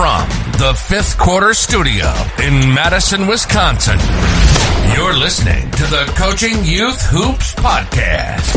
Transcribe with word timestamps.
From 0.00 0.28
the 0.52 0.72
fifth 0.88 1.18
quarter 1.18 1.52
studio 1.52 2.10
in 2.42 2.72
Madison, 2.72 3.26
Wisconsin, 3.26 3.98
you're 4.94 5.12
listening 5.12 5.70
to 5.72 5.82
the 5.82 6.10
Coaching 6.16 6.64
Youth 6.64 7.02
Hoops 7.10 7.54
Podcast. 7.56 8.48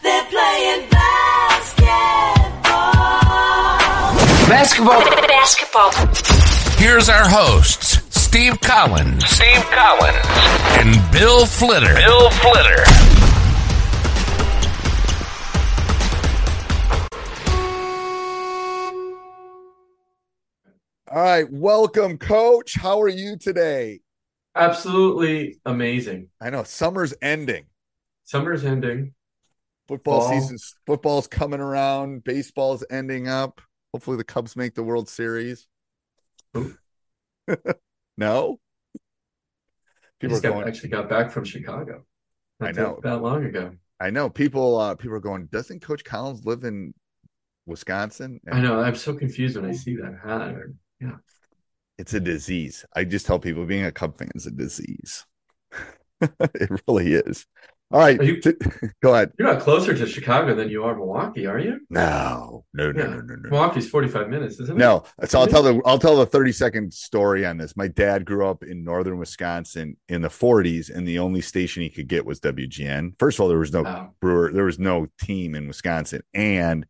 They're 0.00 0.24
playing 0.24 0.88
basketball. 0.88 1.84
Basketball. 4.48 5.04
Basketball. 5.28 5.90
Here's 6.78 7.10
our 7.10 7.28
hosts, 7.28 8.00
Steve 8.18 8.58
Collins. 8.62 9.22
Steve 9.26 9.62
Collins. 9.70 10.16
And 10.78 11.12
Bill 11.12 11.44
Flitter. 11.44 11.92
Bill 11.94 12.30
Flitter. 12.30 12.84
All 21.12 21.20
right, 21.20 21.50
welcome, 21.50 22.18
Coach. 22.18 22.74
How 22.74 23.02
are 23.02 23.08
you 23.08 23.36
today? 23.36 23.98
Absolutely 24.54 25.58
amazing. 25.66 26.28
I 26.40 26.50
know 26.50 26.62
summer's 26.62 27.12
ending. 27.20 27.64
Summer's 28.22 28.64
ending. 28.64 29.14
Football 29.88 30.20
Fall. 30.20 30.30
season's 30.30 30.76
football's 30.86 31.26
coming 31.26 31.58
around. 31.58 32.22
Baseball's 32.22 32.84
ending 32.92 33.26
up. 33.26 33.60
Hopefully, 33.92 34.18
the 34.18 34.24
Cubs 34.24 34.54
make 34.54 34.76
the 34.76 34.84
World 34.84 35.08
Series. 35.08 35.66
No, 38.16 38.60
people 40.20 40.36
are 40.36 40.40
got, 40.40 40.52
going. 40.52 40.68
actually 40.68 40.90
got 40.90 41.08
back 41.08 41.32
from 41.32 41.42
Chicago. 41.42 42.04
I 42.60 42.70
know. 42.70 43.00
that 43.02 43.22
long 43.22 43.46
ago. 43.46 43.72
I 43.98 44.10
know 44.10 44.28
people. 44.30 44.78
Uh, 44.78 44.94
people 44.94 45.16
are 45.16 45.20
going. 45.20 45.46
Doesn't 45.46 45.80
Coach 45.80 46.04
Collins 46.04 46.44
live 46.44 46.62
in 46.62 46.92
Wisconsin? 47.66 48.40
I 48.52 48.60
know. 48.60 48.78
I'm 48.78 48.94
so 48.94 49.14
confused 49.14 49.56
when 49.56 49.64
I 49.64 49.72
see 49.72 49.96
that 49.96 50.18
hat. 50.22 50.54
Yeah. 51.00 51.16
It's 51.98 52.14
a 52.14 52.20
disease. 52.20 52.84
I 52.94 53.04
just 53.04 53.26
tell 53.26 53.38
people 53.38 53.66
being 53.66 53.84
a 53.84 53.92
Cub 53.92 54.16
fan 54.18 54.30
is 54.34 54.46
a 54.46 54.50
disease. 54.50 55.24
it 56.20 56.70
really 56.88 57.14
is. 57.14 57.46
All 57.92 57.98
right, 57.98 58.22
you- 58.22 58.40
go 59.02 59.14
ahead. 59.14 59.32
You're 59.36 59.52
not 59.52 59.62
closer 59.62 59.92
to 59.96 60.06
Chicago 60.06 60.54
than 60.54 60.68
you 60.68 60.84
are 60.84 60.94
Milwaukee, 60.94 61.46
are 61.46 61.58
you? 61.58 61.80
No, 61.90 62.64
no, 62.72 62.92
no, 62.92 63.02
Yeah. 63.02 63.10
no, 63.10 63.20
no, 63.20 63.34
no. 63.34 63.50
Milwaukee's 63.50 63.88
45 63.90 64.28
minutes, 64.28 64.60
isn't 64.60 64.76
it? 64.76 64.78
No, 64.78 65.02
so 65.24 65.40
I'll 65.40 65.48
tell 65.48 65.64
the 65.64 65.80
I'll 65.84 65.98
tell 65.98 66.16
the 66.16 66.24
30 66.24 66.52
second 66.52 66.94
story 66.94 67.44
on 67.44 67.56
this. 67.56 67.76
My 67.76 67.88
dad 67.88 68.24
grew 68.24 68.46
up 68.46 68.62
in 68.62 68.84
northern 68.84 69.18
Wisconsin 69.18 69.96
in 70.08 70.22
the 70.22 70.28
40s, 70.28 70.88
and 70.94 71.06
the 71.06 71.18
only 71.18 71.40
station 71.40 71.82
he 71.82 71.90
could 71.90 72.06
get 72.06 72.24
was 72.24 72.38
WGN. 72.40 73.18
First 73.18 73.38
of 73.38 73.42
all, 73.42 73.48
there 73.48 73.58
was 73.58 73.72
no 73.72 73.84
Oh. 73.84 74.10
brewer, 74.20 74.52
there 74.52 74.64
was 74.64 74.78
no 74.78 75.08
team 75.20 75.56
in 75.56 75.66
Wisconsin, 75.66 76.22
and 76.32 76.86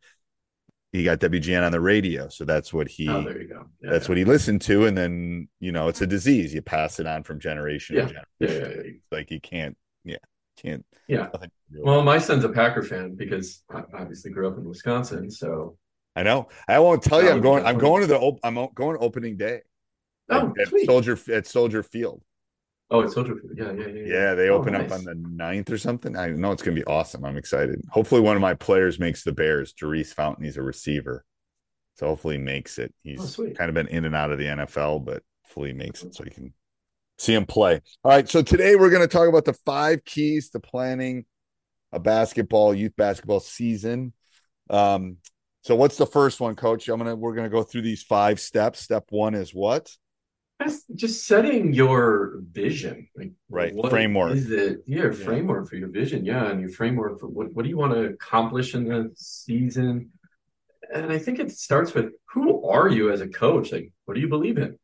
he 0.93 1.05
got 1.05 1.21
WGN 1.21 1.65
on 1.65 1.73
the 1.73 1.81
radio. 1.81 2.29
So 2.29 2.45
that's 2.45 2.73
what 2.73 2.89
he 2.89 3.09
Oh, 3.09 3.23
there 3.23 3.41
you 3.41 3.49
go. 3.49 3.67
Yeah, 3.83 3.91
that's 3.93 4.07
yeah. 4.07 4.09
what 4.11 4.19
he 4.19 4.25
listened 4.25 4.61
to. 4.63 4.87
And 4.87 4.97
then 4.97 5.49
you 5.61 5.73
know, 5.73 5.89
it's 5.89 6.01
a 6.01 6.07
disease. 6.07 6.53
You 6.53 6.63
pass 6.63 6.99
it 7.01 7.07
on 7.07 7.23
from 7.23 7.39
generation 7.41 7.97
Yeah. 7.97 8.07
to 8.07 8.47
generation. 8.49 9.01
Like 9.13 9.31
you 9.31 9.41
can't, 9.41 9.77
yeah, 10.05 10.17
can't 10.57 10.85
Yeah. 11.09 11.29
nothing 11.33 11.51
to 11.51 11.77
do. 11.77 11.83
Well, 11.85 12.03
my 12.03 12.19
son's 12.19 12.45
a 12.45 12.49
Packer 12.49 12.83
fan 12.83 13.15
because 13.15 13.63
I 13.71 13.83
obviously 13.95 14.31
grew 14.33 14.49
up 14.49 14.59
in 14.59 14.65
Wisconsin. 14.65 15.31
So, 15.31 15.77
I 16.17 16.25
know. 16.25 16.49
I 16.67 16.81
won't 16.81 17.03
tell 17.05 17.23
you. 17.23 17.31
I'm 17.31 17.41
going. 17.41 17.65
I'm 17.65 17.79
going 17.79 18.01
to 18.03 18.07
the. 18.09 18.19
op- 18.19 18.41
I'm 18.43 18.57
going 18.75 18.97
opening 19.01 19.37
day. 19.37 19.61
oh, 20.29 20.49
at, 20.57 20.61
at 20.63 20.69
sweet. 20.69 20.87
Soldier 20.87 21.17
at 21.33 21.47
Soldier 21.47 21.83
Field. 21.85 22.23
Oh, 22.91 23.01
it's 23.01 23.15
Soldier 23.15 23.37
Field. 23.37 23.53
Yeah, 23.57 23.73
yeah, 23.73 23.87
yeah. 23.89 24.13
Yeah, 24.13 24.35
they 24.35 24.49
Oh, 24.49 24.57
open 24.57 24.75
up 24.75 24.91
on 24.91 25.05
the 25.05 25.15
9th 25.15 25.71
or 25.71 25.79
something. 25.79 26.17
I 26.17 26.29
know 26.29 26.51
it's 26.53 26.63
going 26.63 26.75
to 26.77 26.81
be 26.81 26.87
awesome. 26.87 27.25
I'm 27.25 27.37
excited. 27.37 27.81
Hopefully, 27.91 28.21
one 28.21 28.37
of 28.37 28.43
my 28.43 28.55
players 28.55 28.99
makes 28.99 29.23
the 29.23 29.33
Bears. 29.33 29.73
Jerice 29.73 30.13
Fountain, 30.13 30.45
he's 30.45 30.57
a 30.57 30.63
receiver. 30.63 31.25
So 31.97 32.07
hopefully 32.07 32.37
he 32.37 32.43
makes 32.43 32.79
it. 32.79 32.93
He's 33.03 33.39
Oh, 33.39 33.45
kind 33.55 33.69
of 33.69 33.75
been 33.75 33.89
in 33.89 34.05
and 34.07 34.15
out 34.15 34.33
of 34.33 34.39
the 34.39 34.47
NFL, 34.49 34.99
but 34.99 35.23
hopefully 35.43 35.69
he 35.69 35.75
makes 35.75 36.03
it 36.03 36.15
so 36.15 36.25
you 36.25 36.31
can 36.31 36.53
see 37.19 37.35
him 37.35 37.47
play. 37.47 37.81
All 38.03 38.11
right. 38.13 38.29
So 38.29 38.43
today 38.43 38.75
we're 38.77 38.91
going 38.91 39.03
to 39.03 39.09
talk 39.09 39.29
about 39.29 39.45
the 39.45 39.53
five 39.53 40.05
keys 40.05 40.51
to 40.51 40.61
planning 40.61 41.27
a 41.93 42.01
basketball, 42.01 42.75
youth 42.75 42.97
basketball 42.97 43.41
season. 43.41 44.13
Um, 44.71 45.19
so 45.63 45.77
what's 45.77 45.97
the 45.97 46.07
first 46.07 46.41
one, 46.41 46.57
coach? 46.57 46.89
I'm 46.89 46.99
gonna 46.99 47.17
we're 47.17 47.35
gonna 47.35 47.49
go 47.51 47.63
through 47.63 47.83
these 47.83 48.03
five 48.03 48.41
steps. 48.41 48.81
Step 48.81 49.05
one 49.11 49.35
is 49.35 49.53
what? 49.55 49.91
That's 50.61 50.85
just 50.95 51.27
setting 51.27 51.73
your 51.73 52.41
vision, 52.53 53.09
like 53.17 53.33
Right, 53.49 53.75
framework. 53.89 54.33
Is 54.33 54.51
it 54.51 54.85
yeah, 54.87 55.05
Yeah. 55.05 55.11
framework 55.13 55.71
for 55.71 55.77
your 55.77 55.89
vision? 55.89 56.27
Yeah, 56.27 56.51
and 56.51 56.61
your 56.61 56.69
framework 56.69 57.19
for 57.19 57.29
what 57.29 57.55
what 57.55 57.63
do 57.63 57.71
you 57.71 57.79
want 57.79 57.95
to 57.95 58.05
accomplish 58.05 58.75
in 58.75 58.85
the 58.85 59.11
season? 59.15 60.11
And 60.93 61.11
I 61.11 61.19
think 61.19 61.39
it 61.39 61.51
starts 61.51 61.95
with 61.95 62.13
who 62.35 62.69
are 62.69 62.89
you 62.89 63.11
as 63.11 63.23
a 63.23 63.29
coach? 63.29 63.73
Like, 63.73 63.91
what 64.05 64.15
do 64.15 64.21
you 64.21 64.29
believe 64.29 64.59
in? 64.59 64.79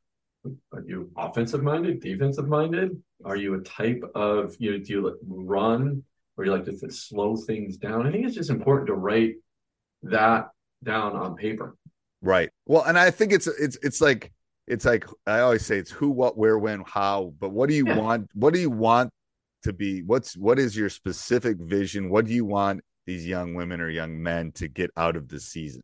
Are 0.72 0.82
you 0.86 1.10
offensive 1.14 1.62
minded, 1.62 2.00
defensive 2.00 2.48
minded? 2.48 3.02
Are 3.24 3.36
you 3.36 3.54
a 3.54 3.60
type 3.60 4.02
of 4.14 4.56
you 4.58 4.70
know, 4.70 4.78
do 4.78 4.92
you 4.94 5.00
like 5.02 5.20
run 5.26 6.04
or 6.38 6.46
you 6.46 6.52
like 6.52 6.64
to 6.64 6.90
slow 6.90 7.36
things 7.36 7.76
down? 7.76 8.06
I 8.06 8.12
think 8.12 8.24
it's 8.24 8.34
just 8.34 8.48
important 8.48 8.86
to 8.86 8.94
write 8.94 9.34
that 10.04 10.48
down 10.82 11.16
on 11.16 11.36
paper. 11.36 11.76
Right. 12.22 12.48
Well, 12.64 12.84
and 12.84 12.98
I 12.98 13.10
think 13.10 13.34
it's 13.34 13.46
it's 13.46 13.76
it's 13.82 14.00
like 14.00 14.32
it's 14.66 14.84
like 14.84 15.04
I 15.26 15.40
always 15.40 15.64
say 15.64 15.78
it's 15.78 15.90
who, 15.90 16.10
what, 16.10 16.36
where, 16.36 16.58
when, 16.58 16.82
how. 16.86 17.32
But 17.38 17.50
what 17.50 17.68
do 17.68 17.74
you 17.74 17.86
Yeah. 17.86 17.96
want? 17.98 18.30
What 18.34 18.52
do 18.54 18.60
you 18.60 18.70
want 18.70 19.10
to 19.62 19.72
be? 19.72 20.02
What's 20.02 20.36
what 20.36 20.58
is 20.58 20.76
your 20.76 20.88
specific 20.90 21.56
vision? 21.58 22.10
What 22.10 22.26
do 22.26 22.32
you 22.32 22.44
want 22.44 22.82
these 23.06 23.26
young 23.26 23.54
women 23.54 23.80
or 23.80 23.88
young 23.88 24.20
men 24.22 24.52
to 24.52 24.68
get 24.68 24.90
out 24.96 25.16
of 25.16 25.28
the 25.28 25.40
season? 25.40 25.82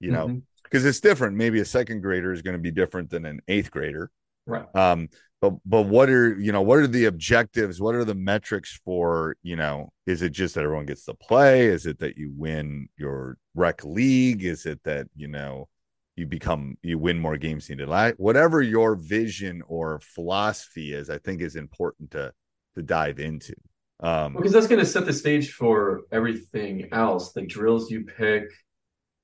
You 0.00 0.10
know, 0.12 0.26
because 0.64 0.84
it's 0.84 1.00
different. 1.00 1.36
Maybe 1.36 1.60
a 1.60 1.64
second 1.64 2.00
grader 2.00 2.32
is 2.32 2.42
going 2.42 2.56
to 2.56 2.62
be 2.62 2.70
different 2.72 3.08
than 3.10 3.24
an 3.24 3.40
eighth 3.48 3.70
grader. 3.70 4.10
right? 4.46 4.66
Um, 4.74 5.08
but 5.40 5.54
but 5.64 5.82
what 5.82 6.08
are 6.08 6.38
you 6.38 6.52
know 6.52 6.62
what 6.62 6.78
are 6.78 6.86
the 6.86 7.06
objectives? 7.06 7.80
What 7.80 7.94
are 7.94 8.04
the 8.04 8.14
metrics 8.14 8.80
for 8.84 9.36
you 9.42 9.56
know? 9.56 9.92
Is 10.06 10.22
it 10.22 10.30
just 10.32 10.54
that 10.54 10.64
everyone 10.64 10.86
gets 10.86 11.04
to 11.06 11.14
play? 11.14 11.66
Is 11.66 11.86
it 11.86 11.98
that 12.00 12.16
you 12.16 12.32
win 12.36 12.88
your 12.96 13.38
rec 13.54 13.84
league? 13.84 14.44
Is 14.44 14.66
it 14.66 14.80
that 14.84 15.08
you 15.16 15.28
know 15.28 15.68
you 16.16 16.26
become 16.26 16.76
you 16.82 16.98
win 16.98 17.18
more 17.18 17.36
games 17.36 17.68
than 17.68 17.78
you 17.78 17.86
did? 17.86 18.14
Whatever 18.18 18.60
your 18.60 18.94
vision 18.94 19.62
or 19.66 20.00
philosophy 20.00 20.92
is, 20.92 21.08
I 21.08 21.18
think 21.18 21.40
is 21.40 21.56
important 21.56 22.10
to 22.12 22.32
to 22.74 22.82
dive 22.82 23.18
into. 23.18 23.54
Um, 24.00 24.34
Because 24.34 24.52
that's 24.52 24.66
going 24.66 24.80
to 24.80 24.86
set 24.86 25.06
the 25.06 25.12
stage 25.12 25.52
for 25.52 26.02
everything 26.10 26.88
else. 26.92 27.32
The 27.32 27.46
drills 27.46 27.90
you 27.90 28.04
pick, 28.04 28.44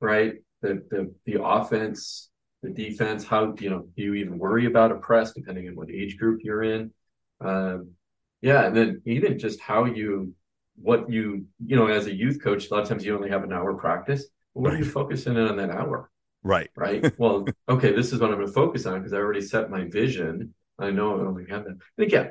right? 0.00 0.35
The 0.62 0.82
the 0.90 1.14
the 1.26 1.43
offense, 1.43 2.31
the 2.62 2.70
defense. 2.70 3.25
How 3.25 3.55
you 3.58 3.70
know 3.70 3.88
do 3.96 4.02
you 4.02 4.14
even 4.14 4.38
worry 4.38 4.67
about 4.67 4.93
a 4.93 4.96
press 4.96 5.32
depending 5.32 5.69
on 5.69 5.76
what 5.76 5.90
age 5.90 6.17
group 6.17 6.40
you're 6.43 6.62
in? 6.62 6.93
Um, 7.40 7.93
yeah, 8.40 8.67
and 8.67 8.76
then 8.76 9.02
even 9.05 9.38
just 9.38 9.61
how 9.61 9.85
you 9.85 10.35
what 10.76 11.11
you 11.11 11.46
you 11.64 11.76
know 11.76 11.88
as 11.88 12.06
a 12.06 12.14
youth 12.14 12.43
coach. 12.43 12.70
A 12.70 12.75
lot 12.75 12.82
of 12.82 12.88
times 12.88 13.05
you 13.05 13.14
only 13.14 13.31
have 13.31 13.44
an 13.44 13.52
hour 13.52 13.75
practice. 13.75 14.25
What 14.55 14.73
are 14.73 14.79
you 14.79 14.85
focusing 14.85 15.37
in 15.37 15.46
on 15.46 15.56
that 15.56 15.70
hour? 15.70 16.11
Right. 16.43 16.70
right? 16.76 17.12
Well, 17.19 17.46
okay, 17.69 17.93
this 17.93 18.12
is 18.12 18.20
what 18.20 18.31
I'm 18.31 18.37
going 18.37 18.46
to 18.46 18.52
focus 18.52 18.87
on 18.87 18.99
because 18.99 19.12
I 19.12 19.19
already 19.19 19.40
set 19.43 19.70
my 19.70 19.85
vision. 19.85 20.55
I 20.79 20.90
know 20.90 21.19
I 21.19 21.26
only 21.26 21.46
have 21.50 21.64
that. 21.64 21.76
And 21.96 22.06
again, 22.06 22.31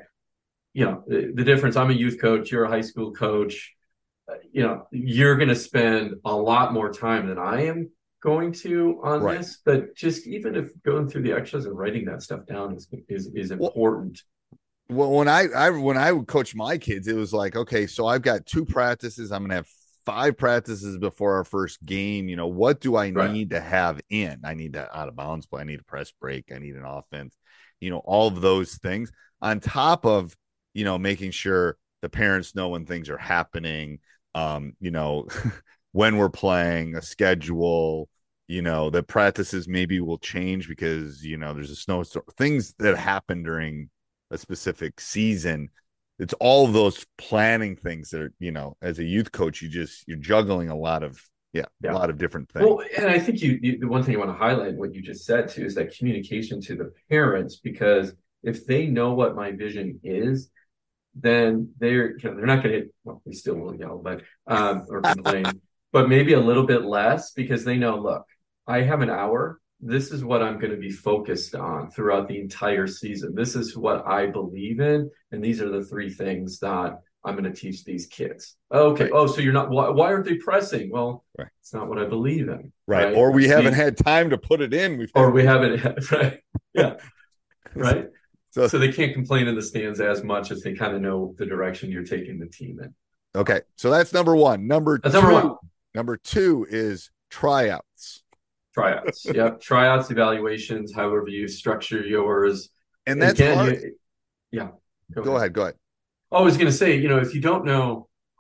you 0.73 0.85
know, 0.85 1.03
the, 1.07 1.31
the 1.33 1.43
difference. 1.43 1.75
I'm 1.75 1.89
a 1.89 1.93
youth 1.93 2.19
coach. 2.21 2.51
You're 2.51 2.65
a 2.65 2.69
high 2.69 2.81
school 2.81 3.11
coach. 3.13 3.73
Uh, 4.29 4.35
you 4.51 4.63
know, 4.63 4.87
you're 4.91 5.35
going 5.37 5.49
to 5.49 5.55
spend 5.55 6.15
a 6.25 6.35
lot 6.35 6.73
more 6.73 6.91
time 6.91 7.27
than 7.27 7.37
I 7.37 7.65
am 7.65 7.89
going 8.21 8.51
to 8.51 8.99
on 9.03 9.21
Right. 9.21 9.37
this, 9.37 9.59
but 9.63 9.95
just 9.95 10.27
even 10.27 10.55
if 10.55 10.71
going 10.83 11.07
through 11.07 11.21
the 11.23 11.31
extras 11.33 11.65
and 11.65 11.77
writing 11.77 12.05
that 12.05 12.21
stuff 12.21 12.45
down 12.45 12.75
is 12.75 12.87
is, 13.07 13.27
is 13.35 13.51
important. 13.51 14.21
Well, 14.89 15.11
when 15.11 15.27
I, 15.27 15.47
I 15.55 15.69
when 15.69 15.97
I 15.97 16.11
would 16.11 16.27
coach 16.27 16.55
my 16.55 16.77
kids, 16.77 17.07
it 17.07 17.15
was 17.15 17.33
like, 17.33 17.55
okay, 17.55 17.87
so 17.87 18.05
I've 18.07 18.21
got 18.21 18.45
two 18.45 18.65
practices. 18.65 19.31
I'm 19.31 19.43
gonna 19.43 19.55
have 19.55 19.67
five 20.07 20.37
practices 20.37 20.97
before 20.97 21.35
our 21.35 21.43
first 21.43 21.85
game. 21.85 22.29
You 22.29 22.37
know, 22.37 22.47
what 22.47 22.79
do 22.81 22.95
I 22.97 23.11
Right. 23.13 23.31
need 23.31 23.51
to 23.51 23.59
have 23.59 24.01
in? 24.09 24.39
I 24.45 24.55
need 24.55 24.73
to 24.73 24.97
out 24.97 25.09
of 25.09 25.17
bounds 25.17 25.45
play. 25.45 25.61
I 25.61 25.65
need 25.65 25.81
a 25.81 25.83
press 25.83 26.13
break. 26.21 26.51
I 26.55 26.59
need 26.59 26.75
an 26.77 26.85
offense. 26.85 27.35
You 27.81 27.91
know, 27.91 27.99
all 27.99 28.27
of 28.29 28.41
those 28.41 28.75
things 28.77 29.11
on 29.41 29.59
top 29.59 30.05
of 30.05 30.35
you 30.73 30.85
know 30.85 30.97
making 30.97 31.31
sure 31.31 31.77
the 32.01 32.09
parents 32.09 32.55
know 32.55 32.69
when 32.69 32.85
things 32.85 33.09
are 33.09 33.17
happening. 33.17 33.99
Um, 34.33 34.73
you 34.79 34.91
know, 34.91 35.27
when 35.91 36.17
we're 36.17 36.29
playing 36.29 36.95
a 36.95 37.01
schedule. 37.01 38.09
You 38.49 38.61
know, 38.61 38.89
the 38.89 39.03
practices 39.03 39.67
maybe 39.67 39.99
will 39.99 40.19
change 40.19 40.69
because 40.69 41.21
you 41.21 41.35
know 41.37 41.53
there's 41.53 41.69
a 41.71 41.75
snowstorm. 41.75 42.23
Things 42.37 42.73
that 42.79 42.97
happen 42.97 43.43
during 43.43 43.89
a 44.31 44.37
specific 44.37 45.01
season 45.01 45.69
it's 46.19 46.33
all 46.39 46.65
of 46.65 46.73
those 46.73 47.05
planning 47.17 47.75
things 47.75 48.09
that 48.09 48.21
are 48.21 48.33
you 48.39 48.51
know 48.51 48.75
as 48.81 48.99
a 48.99 49.03
youth 49.03 49.31
coach 49.31 49.61
you 49.61 49.69
just 49.69 50.07
you're 50.07 50.17
juggling 50.17 50.69
a 50.69 50.75
lot 50.75 51.03
of 51.03 51.21
yeah, 51.53 51.65
Yeah. 51.81 51.93
a 51.93 51.95
lot 51.95 52.09
of 52.09 52.17
different 52.17 52.49
things 52.49 52.65
Well, 52.67 52.83
and 52.97 53.07
I 53.07 53.19
think 53.19 53.41
you, 53.41 53.57
you 53.61 53.79
the 53.79 53.87
one 53.87 54.03
thing 54.03 54.15
I 54.15 54.19
want 54.19 54.31
to 54.31 54.37
highlight 54.37 54.75
what 54.75 54.93
you 54.93 55.01
just 55.01 55.25
said 55.25 55.49
too 55.49 55.65
is 55.65 55.75
that 55.75 55.95
communication 55.97 56.61
to 56.61 56.75
the 56.75 56.91
parents 57.09 57.57
because 57.57 58.13
if 58.43 58.65
they 58.65 58.87
know 58.87 59.13
what 59.13 59.35
my 59.35 59.51
vision 59.51 59.99
is, 60.03 60.49
then 61.15 61.73
they're 61.79 62.17
you 62.17 62.29
know, 62.29 62.35
they're 62.35 62.45
not 62.45 62.63
going 62.63 62.81
to 62.81 62.89
well 63.03 63.21
they 63.25 63.31
still 63.31 63.55
will 63.55 63.75
yell 63.75 63.97
but 63.97 64.21
um 64.47 64.85
or 64.89 65.03
complain 65.03 65.61
but 65.91 66.09
maybe 66.09 66.33
a 66.33 66.39
little 66.39 66.65
bit 66.65 66.83
less 66.83 67.31
because 67.31 67.63
they 67.65 67.77
know 67.77 67.97
look 67.97 68.25
I 68.67 68.81
have 68.81 69.01
an 69.01 69.09
hour 69.09 69.59
this 69.79 70.11
is 70.11 70.23
what 70.23 70.41
I'm 70.41 70.59
going 70.59 70.71
to 70.71 70.77
be 70.79 70.89
focused 70.89 71.53
on 71.55 71.91
throughout 71.91 72.27
the 72.27 72.39
entire 72.39 72.87
season. 72.87 73.35
This 73.35 73.55
is 73.55 73.77
what 73.77 74.05
I 74.07 74.25
believe 74.27 74.79
in 74.79 75.09
and 75.31 75.43
these 75.43 75.61
are 75.61 75.69
the 75.69 75.83
three 75.83 76.09
things 76.09 76.59
that 76.59 76.99
I'm 77.23 77.35
going 77.35 77.51
to 77.51 77.59
teach 77.59 77.83
these 77.83 78.07
kids. 78.07 78.55
Okay 78.71 79.03
Right. 79.05 79.13
oh 79.13 79.27
so 79.27 79.41
you're 79.41 79.53
not 79.53 79.69
why, 79.69 79.89
why 79.89 80.07
aren't 80.07 80.25
they 80.25 80.35
pressing? 80.35 80.89
Well 80.89 81.25
Right. 81.37 81.49
it's 81.61 81.73
not 81.73 81.87
what 81.89 81.99
I 81.99 82.05
believe 82.05 82.47
in 82.49 82.71
right 82.87 83.13
or 83.15 83.31
we 83.31 83.43
See, 83.43 83.49
haven't 83.49 83.73
had 83.73 83.97
time 83.97 84.31
to 84.31 84.37
put 84.37 84.61
it 84.61 84.73
in. 84.73 84.97
We've 84.97 85.11
or 85.13 85.29
we 85.31 85.43
haven't 85.45 86.11
right 86.11 86.39
yeah 86.73 86.95
right? 87.75 88.07
So, 88.51 88.67
so 88.67 88.79
they 88.79 88.91
can't 88.91 89.13
complain 89.13 89.47
in 89.47 89.53
the 89.55 89.61
stands 89.61 89.99
as 89.99 90.23
much 90.23 90.49
as 90.49 90.61
they 90.63 90.73
kind 90.73 90.95
of 90.95 91.01
know 91.01 91.35
the 91.37 91.45
direction 91.45 91.91
you're 91.91 92.03
taking 92.03 92.39
the 92.39 92.47
team 92.47 92.79
in. 92.81 92.93
Okay 93.35 93.61
so 93.75 93.91
that's 93.91 94.11
number 94.13 94.35
one. 94.35 94.65
Number 94.67 94.97
That's 95.03 95.13
two. 95.13 95.21
number 95.21 95.47
one. 95.49 95.57
number 95.93 96.17
two 96.17 96.65
is 96.69 97.11
tryouts 97.29 98.23
tryouts 98.77 99.19
yep 99.39 99.59
tryouts 99.61 100.07
evaluations 100.15 100.87
however 100.99 101.27
you 101.27 101.47
structure 101.47 102.01
yours 102.15 102.69
and 103.07 103.21
that's 103.21 103.39
Again, 103.39 103.57
hard. 103.57 103.73
you- 103.73 103.95
yeah 104.59 104.69
go 105.27 105.35
ahead 105.37 105.53
go 105.53 105.61
ahead 105.63 105.75
oh, 106.31 106.37
I 106.39 106.41
was 106.41 106.57
going 106.59 106.71
to 106.73 106.77
say, 106.83 106.91
you 107.03 107.07
know, 107.11 107.19
if 107.25 107.33
you 107.35 107.41
don't 107.49 107.65
know 107.71 107.85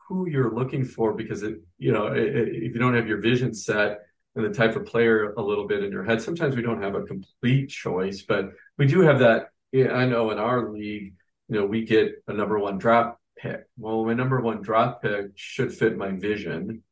who 0.07 0.17
you're 0.33 0.53
looking 0.59 0.83
for, 0.83 1.07
because 1.21 1.41
it, 1.49 1.55
you 1.85 1.91
know, 1.95 2.05
i- 2.07 2.31
i- 2.39 2.51
if 2.65 2.69
you 2.73 2.79
don't 2.83 2.95
have 2.99 3.07
your 3.11 3.21
vision 3.29 3.53
set 3.53 3.91
and 4.35 4.43
the 4.47 4.53
type 4.61 4.75
of 4.75 4.83
player 4.85 5.33
a 5.37 5.41
little 5.49 5.67
bit 5.71 5.79
in 5.85 5.89
your 5.95 6.03
head, 6.09 6.19
sometimes 6.21 6.53
we 6.57 6.61
don't 6.67 6.81
have 6.81 6.95
a 6.95 7.03
complete 7.13 7.67
choice, 7.69 8.19
but 8.31 8.43
we 8.77 8.85
do 8.93 8.99
have 9.09 9.19
that. 9.19 9.39
yeah, 9.71 9.91
I 10.01 10.05
know 10.05 10.23
in 10.33 10.37
our 10.37 10.59
league, 10.79 11.07
you 11.47 11.55
know, 11.55 11.65
we 11.65 11.79
get 11.85 12.07
a 12.27 12.33
number 12.33 12.57
one 12.67 12.77
draft 12.77 13.17
pick. 13.41 13.61
Well, 13.77 14.03
my 14.09 14.13
number 14.21 14.39
one 14.41 14.59
draft 14.61 14.95
pick 15.03 15.25
should 15.35 15.71
fit 15.73 15.93
my 16.03 16.11
vision. 16.11 16.83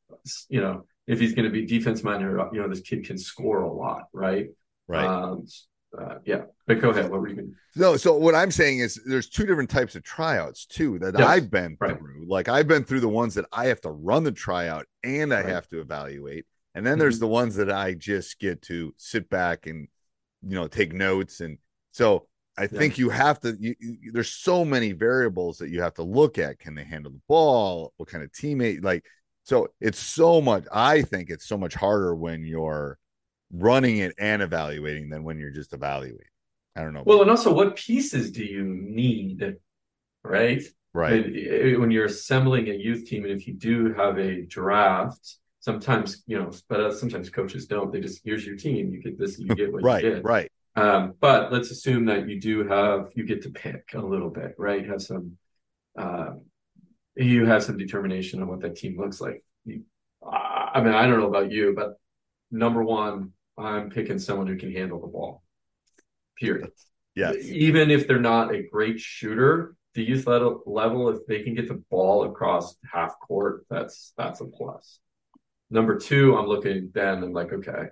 You 0.56 0.62
know, 0.64 0.76
if 1.08 1.20
he's 1.20 1.34
going 1.34 1.46
to 1.46 1.52
be 1.52 1.66
defense 1.66 2.04
minded, 2.04 2.28
you 2.52 2.62
know, 2.62 2.68
this 2.68 2.82
kid 2.82 3.06
can 3.06 3.18
score 3.18 3.62
a 3.62 3.72
lot, 3.72 4.04
right? 4.14 4.50
right 4.88 5.10
Um, 5.10 5.46
uh, 5.98 6.16
yeah, 6.26 6.44
but 6.68 6.82
go 6.82 6.90
ahead. 6.90 7.10
What 7.10 7.22
were 7.22 7.30
you 7.30 7.36
going 7.36 7.56
No, 7.76 7.98
so 7.98 8.16
what 8.16 8.36
I'm 8.36 8.52
saying 8.52 8.80
is 8.80 9.00
there's 9.06 9.30
two 9.30 9.46
different 9.46 9.70
types 9.70 9.96
of 9.96 10.04
tryouts 10.04 10.66
too 10.66 10.98
that 11.00 11.16
Yes, 11.18 11.28
I've 11.28 11.52
been 11.52 11.78
right. 11.80 11.98
through. 11.98 12.26
Like 12.28 12.48
I've 12.48 12.68
been 12.68 12.84
through 12.86 13.02
the 13.02 13.10
ones 13.10 13.34
that 13.36 13.46
I 13.52 13.66
have 13.68 13.82
to 13.82 13.92
run 13.92 14.24
the 14.24 14.32
tryout 14.32 14.86
and 15.04 15.34
I 15.34 15.42
Right. 15.42 15.54
have 15.54 15.68
to 15.70 15.82
evaluate. 15.82 16.46
And 16.74 16.86
then 16.86 16.98
there's 17.00 17.18
Mhm. 17.18 17.22
the 17.22 17.28
ones 17.28 17.56
that 17.56 17.72
I 17.72 17.94
just 17.94 18.40
get 18.40 18.62
to 18.64 18.94
sit 18.98 19.30
back 19.30 19.68
and 19.68 19.88
you 20.42 20.56
know 20.56 20.68
take 20.68 20.94
notes 20.94 21.42
and 21.42 21.58
so 21.92 22.28
I 22.58 22.68
Yeah. 22.70 22.78
think 22.78 22.98
you 22.98 23.10
have 23.10 23.40
to 23.42 23.58
you, 23.60 23.76
you, 23.80 24.12
there's 24.14 24.30
so 24.30 24.64
many 24.64 24.94
variables 24.94 25.58
that 25.58 25.70
you 25.70 25.82
have 25.82 25.96
to 25.96 26.04
look 26.04 26.38
at. 26.38 26.60
Can 26.60 26.76
they 26.76 26.84
handle 26.86 27.12
the 27.12 27.22
ball? 27.28 27.94
What 27.98 28.10
kind 28.10 28.24
of 28.24 28.32
teammate 28.32 28.84
like 28.84 29.04
so 29.46 29.70
it's 29.80 30.00
so 30.00 30.42
much 30.42 30.66
I 30.72 31.02
think 31.02 31.30
it's 31.30 31.48
so 31.48 31.58
much 31.58 31.74
harder 31.74 32.14
when 32.14 32.44
you're 32.44 32.98
running 33.54 34.00
it 34.00 34.14
and 34.20 34.42
evaluating 34.42 35.10
than 35.10 35.24
when 35.24 35.40
you're 35.40 35.52
just 35.52 35.72
evaluating. 35.72 36.28
I 36.76 36.82
don't 36.82 36.94
know. 36.94 37.04
Well, 37.06 37.22
and 37.22 37.30
also, 37.32 37.54
what 37.54 37.78
pieces 37.78 38.32
do 38.32 38.44
you 38.44 38.66
need, 38.66 39.56
right? 40.24 40.62
right. 40.94 41.26
Uh, 41.26 41.80
When 41.80 41.92
you're 41.92 42.06
assembling 42.06 42.70
a 42.70 42.74
youth 42.74 43.06
team, 43.08 43.24
and 43.24 43.32
if 43.32 43.48
you 43.48 43.54
do 43.54 43.94
have 43.94 44.18
a 44.18 44.42
draft, 44.42 45.38
sometimes 45.62 46.24
you 46.28 46.38
know, 46.38 46.52
but 46.68 46.80
uh, 46.82 46.94
sometimes 46.94 47.30
coaches 47.30 47.66
don't. 47.68 47.94
They 47.94 48.02
just 48.02 48.22
here's 48.26 48.46
your 48.46 48.58
team. 48.58 48.92
You 48.92 49.02
get 49.02 49.18
this. 49.18 49.40
You 49.40 49.56
get 49.56 49.72
what 49.72 49.84
right 49.84 50.04
you 50.04 50.16
get. 50.16 50.26
right 50.26 50.52
Um, 50.76 51.14
but 51.22 51.54
let's 51.54 51.72
assume 51.72 52.06
that 52.06 52.28
you 52.28 52.40
do 52.40 52.68
have 52.68 53.12
you 53.16 53.26
get 53.26 53.44
to 53.44 53.50
pick 53.50 53.94
a 53.94 54.00
little 54.00 54.30
bit, 54.30 54.56
right? 54.58 54.86
Have 54.86 55.02
some, 55.02 55.38
um, 55.98 56.42
you 57.16 57.46
have 57.46 57.64
some 57.64 57.78
determination 57.78 58.42
on 58.42 58.48
what 58.48 58.62
that 58.62 58.76
team 58.76 58.98
looks 59.00 59.22
like. 59.22 59.44
You, 59.66 59.84
I 60.26 60.82
mean, 60.82 60.94
I 60.94 61.08
don't 61.08 61.20
know 61.20 61.28
about 61.28 61.52
you, 61.52 61.74
but 61.76 61.94
number 62.52 62.84
one, 62.84 63.32
I'm 63.58 63.90
picking 63.90 64.20
someone 64.20 64.48
who 64.48 64.58
can 64.58 64.72
handle 64.72 65.00
the 65.00 65.08
ball. 65.08 65.44
Period. 66.38 66.72
yes 67.16 67.36
Even 67.46 67.90
if 67.92 68.08
they're 68.08 68.20
not 68.20 68.54
a 68.54 68.68
great 68.70 69.00
shooter, 69.00 69.76
the 69.94 70.04
youth 70.04 70.28
level, 70.28 70.62
level, 70.66 71.10
if 71.10 71.26
they 71.26 71.44
can 71.44 71.56
get 71.56 71.70
the 71.70 71.82
ball 71.90 72.26
across 72.26 72.76
half 72.92 73.18
court, 73.20 73.66
that's 73.70 74.14
that's 74.18 74.42
a 74.42 74.46
plus. 74.46 75.00
Number 75.70 75.98
two, 75.98 76.38
I'm 76.38 76.48
looking 76.48 76.92
then 76.94 77.24
I'm 77.24 77.34
like, 77.34 77.54
okay, 77.54 77.86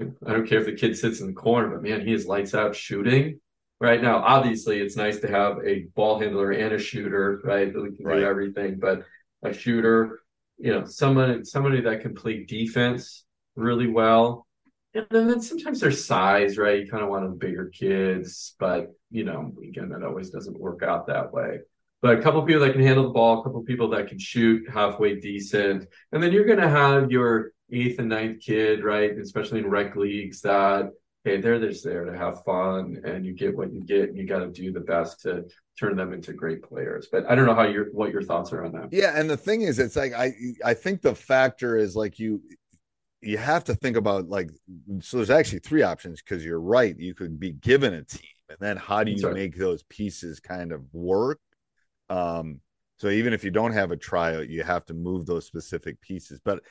I 0.00 0.32
don't 0.32 0.46
care 0.46 0.60
if 0.60 0.66
the 0.66 0.72
kid 0.72 0.96
sits 0.96 1.20
in 1.20 1.26
the 1.26 1.32
corner, 1.32 1.68
but 1.68 1.82
man, 1.82 2.06
he 2.06 2.12
is 2.12 2.26
lights 2.26 2.54
out 2.54 2.76
shooting. 2.76 3.40
Right 3.80 4.00
now, 4.00 4.18
obviously, 4.18 4.80
it's 4.80 4.96
nice 4.96 5.20
to 5.20 5.28
have 5.28 5.58
a 5.64 5.84
ball 5.94 6.18
handler 6.18 6.52
and 6.52 6.72
a 6.72 6.78
shooter, 6.78 7.40
right? 7.44 7.72
That 7.72 7.94
can 7.96 8.06
Right. 8.06 8.20
do 8.20 8.24
everything, 8.26 8.78
but 8.78 9.04
a 9.42 9.52
shooter, 9.52 10.20
you 10.58 10.72
know, 10.72 10.84
someone 10.86 11.44
somebody 11.44 11.82
that 11.82 12.00
can 12.00 12.14
play 12.14 12.44
defense 12.44 13.24
really 13.54 13.86
well. 13.88 14.46
And 14.94 15.06
then, 15.10 15.26
then 15.28 15.40
sometimes 15.42 15.80
their 15.80 15.90
size, 15.90 16.56
right? 16.56 16.80
You 16.80 16.90
kind 16.90 17.02
of 17.02 17.10
want 17.10 17.28
the 17.28 17.36
bigger 17.36 17.66
kids, 17.66 18.54
but 18.58 18.92
you 19.10 19.24
know, 19.24 19.52
again, 19.62 19.90
that 19.90 20.02
always 20.02 20.30
doesn't 20.30 20.58
work 20.58 20.82
out 20.82 21.06
that 21.08 21.32
way. 21.32 21.60
But 22.00 22.18
a 22.18 22.22
couple 22.22 22.42
people 22.42 22.62
that 22.62 22.72
can 22.72 22.82
handle 22.82 23.04
the 23.04 23.10
ball, 23.10 23.40
a 23.40 23.42
couple 23.42 23.62
people 23.62 23.90
that 23.90 24.08
can 24.08 24.18
shoot 24.18 24.68
halfway 24.70 25.20
decent, 25.20 25.86
and 26.12 26.22
then 26.22 26.32
you're 26.32 26.44
going 26.46 26.60
to 26.60 26.68
have 26.68 27.10
your 27.10 27.52
eighth 27.70 27.98
and 27.98 28.08
ninth 28.08 28.40
kid, 28.40 28.84
right? 28.84 29.10
Especially 29.18 29.58
in 29.58 29.68
rec 29.68 29.96
leagues, 29.96 30.40
that 30.42 30.90
hey, 31.26 31.40
they're 31.40 31.58
just 31.58 31.82
there 31.82 32.04
to 32.04 32.16
have 32.16 32.44
fun, 32.44 33.02
and 33.04 33.26
you 33.26 33.32
get 33.32 33.56
what 33.56 33.72
you 33.72 33.82
get, 33.82 34.10
and 34.10 34.16
you 34.16 34.26
got 34.26 34.38
to 34.38 34.48
do 34.48 34.72
the 34.72 34.80
best 34.80 35.22
to 35.22 35.44
turn 35.76 35.96
them 35.96 36.12
into 36.12 36.32
great 36.32 36.62
players. 36.62 37.08
But 37.10 37.28
I 37.28 37.34
don't 37.34 37.46
know 37.46 37.54
how 37.54 37.64
your 37.64 37.86
what 37.92 38.12
your 38.12 38.22
thoughts 38.22 38.52
are 38.52 38.64
on 38.64 38.72
that. 38.72 38.92
yeah 38.92 39.18
and 39.18 39.28
the 39.28 39.36
thing 39.36 39.62
is 39.62 39.78
it's 39.78 39.96
like 39.96 40.12
i 40.12 40.32
i 40.64 40.72
think 40.72 41.02
the 41.02 41.14
factor 41.14 41.76
is 41.76 41.96
like 41.96 42.18
you 42.18 42.40
you 43.22 43.36
have 43.36 43.64
to 43.64 43.74
think 43.74 43.96
about 43.96 44.28
like 44.28 44.50
so 45.00 45.16
there's 45.16 45.30
actually 45.30 45.58
three 45.58 45.82
options 45.82 46.22
because 46.22 46.44
you're 46.44 46.60
right 46.60 46.96
you 46.98 47.12
could 47.14 47.40
be 47.40 47.52
given 47.52 47.92
a 47.92 48.04
team 48.04 48.30
and 48.48 48.58
then 48.60 48.76
how 48.76 49.02
do 49.02 49.10
you 49.10 49.26
right. 49.26 49.34
make 49.34 49.56
those 49.56 49.82
pieces 49.84 50.38
kind 50.38 50.70
of 50.70 50.82
work 50.92 51.40
um 52.08 52.60
so 52.98 53.08
even 53.08 53.32
if 53.32 53.42
you 53.42 53.50
don't 53.50 53.72
have 53.72 53.90
a 53.90 53.96
tryout 53.96 54.48
you 54.48 54.62
have 54.62 54.84
to 54.84 54.94
move 54.94 55.26
those 55.26 55.44
specific 55.44 56.00
pieces 56.00 56.40
but 56.44 56.62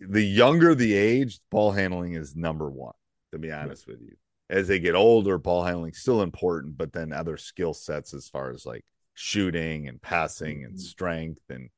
the 0.00 0.22
younger 0.22 0.74
the 0.74 0.92
age 0.92 1.40
ball 1.50 1.70
handling 1.70 2.14
is 2.14 2.36
number 2.36 2.68
one 2.68 2.92
to 3.32 3.38
be 3.38 3.50
honest 3.50 3.86
with 3.86 4.00
you 4.00 4.14
as 4.50 4.68
they 4.68 4.78
get 4.78 4.94
older 4.94 5.38
ball 5.38 5.64
handling 5.64 5.92
still 5.92 6.22
important 6.22 6.76
but 6.76 6.92
then 6.92 7.12
other 7.12 7.36
skill 7.36 7.72
sets 7.74 8.14
as 8.14 8.28
far 8.28 8.50
as 8.50 8.64
like 8.66 8.84
shooting 9.14 9.88
and 9.88 10.00
passing 10.00 10.64
and 10.64 10.74
Mhm. 10.74 10.80
strength 10.80 11.42
and 11.48 11.68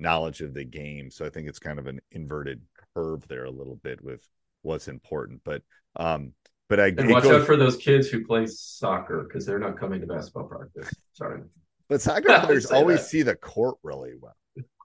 knowledge 0.00 0.40
of 0.42 0.54
the 0.54 0.64
game 0.64 1.10
so 1.10 1.24
i 1.24 1.30
think 1.30 1.48
it's 1.48 1.58
kind 1.58 1.78
of 1.78 1.86
an 1.86 2.00
inverted 2.12 2.60
curve 2.94 3.26
there 3.28 3.44
a 3.44 3.50
little 3.50 3.76
bit 3.76 4.02
with 4.02 4.26
what's 4.62 4.88
important 4.88 5.40
but 5.44 5.62
um 5.96 6.32
but 6.68 6.78
i 6.80 6.86
And 6.88 7.10
watch 7.10 7.24
goes- 7.24 7.40
out 7.42 7.46
for 7.46 7.56
those 7.56 7.76
kids 7.76 8.08
who 8.08 8.24
play 8.24 8.46
soccer 8.46 9.22
because 9.24 9.46
they're 9.46 9.58
not 9.58 9.78
coming 9.78 10.00
to 10.00 10.06
basketball 10.06 10.44
practice. 10.44 10.92
Sorry. 11.14 11.42
but 11.88 12.00
soccer 12.08 12.38
players 12.40 12.66
always 12.66 12.98
that. 13.00 13.06
see 13.06 13.22
the 13.22 13.36
court 13.36 13.76
really 13.82 14.14
well 14.20 14.34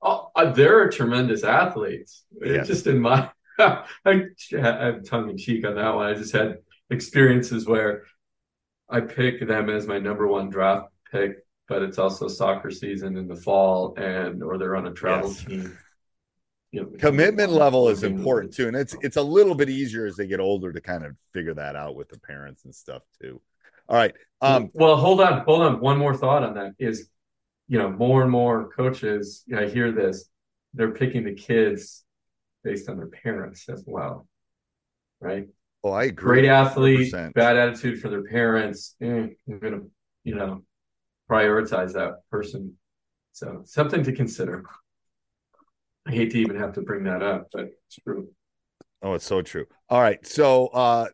Oh, 0.05 0.31
uh, 0.35 0.51
they're 0.51 0.89
tremendous 0.89 1.45
athletes. 1.45 2.25
Yeah. 2.43 2.63
Just 2.63 2.87
in 2.87 2.99
my, 2.99 3.29
I, 3.59 3.83
I'm 4.05 5.03
tongue 5.03 5.29
in 5.29 5.37
cheek 5.37 5.65
on 5.65 5.75
that 5.75 5.95
one. 5.95 6.07
I 6.07 6.13
just 6.13 6.33
had 6.33 6.57
experiences 6.89 7.65
where 7.67 8.03
I 8.89 9.01
pick 9.01 9.45
them 9.47 9.69
as 9.69 9.87
my 9.87 9.99
number 9.99 10.27
one 10.27 10.49
draft 10.49 10.89
pick, 11.11 11.37
but 11.67 11.83
it's 11.83 11.99
also 11.99 12.27
soccer 12.27 12.71
season 12.71 13.17
in 13.17 13.27
the 13.27 13.35
fall, 13.35 13.95
and 13.97 14.43
or 14.43 14.57
they're 14.57 14.75
on 14.75 14.87
a 14.87 14.93
travel 14.93 15.33
Yes. 15.33 15.45
team. 15.47 15.77
you 16.71 16.81
know, 16.83 16.91
commitment 16.99 17.51
level 17.51 17.89
is 17.89 18.03
important 18.03 18.53
too 18.53 18.67
and 18.67 18.75
it's 18.75 18.95
it's 19.01 19.17
a 19.17 19.21
little 19.21 19.55
bit 19.55 19.69
easier 19.69 20.05
as 20.05 20.15
they 20.15 20.27
get 20.27 20.39
older 20.39 20.71
to 20.71 20.79
kind 20.79 21.03
of 21.03 21.15
figure 21.33 21.53
that 21.53 21.75
out 21.75 21.95
with 21.95 22.07
the 22.09 22.19
parents 22.19 22.65
and 22.65 22.73
stuff 22.75 23.01
too 23.21 23.41
all 23.89 23.95
right 23.97 24.13
um 24.41 24.69
well, 24.73 24.97
hold 24.97 25.21
on, 25.21 25.43
hold 25.45 25.61
on. 25.61 25.79
One 25.79 25.97
more 25.97 26.15
thought 26.15 26.43
on 26.43 26.55
that 26.55 26.73
is, 26.79 27.09
you 27.67 27.77
know, 27.77 27.89
more 27.89 28.21
and 28.23 28.31
more 28.31 28.69
coaches, 28.69 29.43
I 29.55 29.65
hear 29.67 29.91
this, 29.91 30.25
they're 30.73 30.91
picking 30.91 31.23
the 31.23 31.33
kids 31.33 32.02
based 32.63 32.89
on 32.89 32.97
their 32.97 33.07
parents 33.07 33.67
as 33.69 33.83
well. 33.85 34.27
Right? 35.19 35.47
oh 35.85 35.91
i 35.91 36.03
agree 36.05 36.41
Great 36.41 36.45
athlete, 36.49 37.13
100%. 37.13 37.33
bad 37.33 37.57
attitude 37.57 38.01
for 38.01 38.09
their 38.09 38.23
parents. 38.23 38.95
Eh, 39.01 39.27
I'm 39.47 39.59
gonna, 39.59 39.81
you 40.23 40.35
know, 40.35 40.63
prioritize 41.29 41.93
that 41.93 42.21
person. 42.31 42.77
So 43.31 43.61
something 43.65 44.03
to 44.03 44.11
consider. 44.11 44.63
I 46.05 46.11
hate 46.11 46.31
to 46.31 46.39
even 46.39 46.57
have 46.57 46.73
to 46.73 46.81
bring 46.81 47.03
that 47.05 47.23
up, 47.23 47.47
but 47.53 47.69
it's 47.87 47.95
true. 48.03 48.29
Oh, 49.01 49.13
it's 49.13 49.25
so 49.25 49.41
true. 49.41 49.65
All 49.89 50.01
right. 50.01 50.25
So 50.25 50.67
uh 50.67 51.07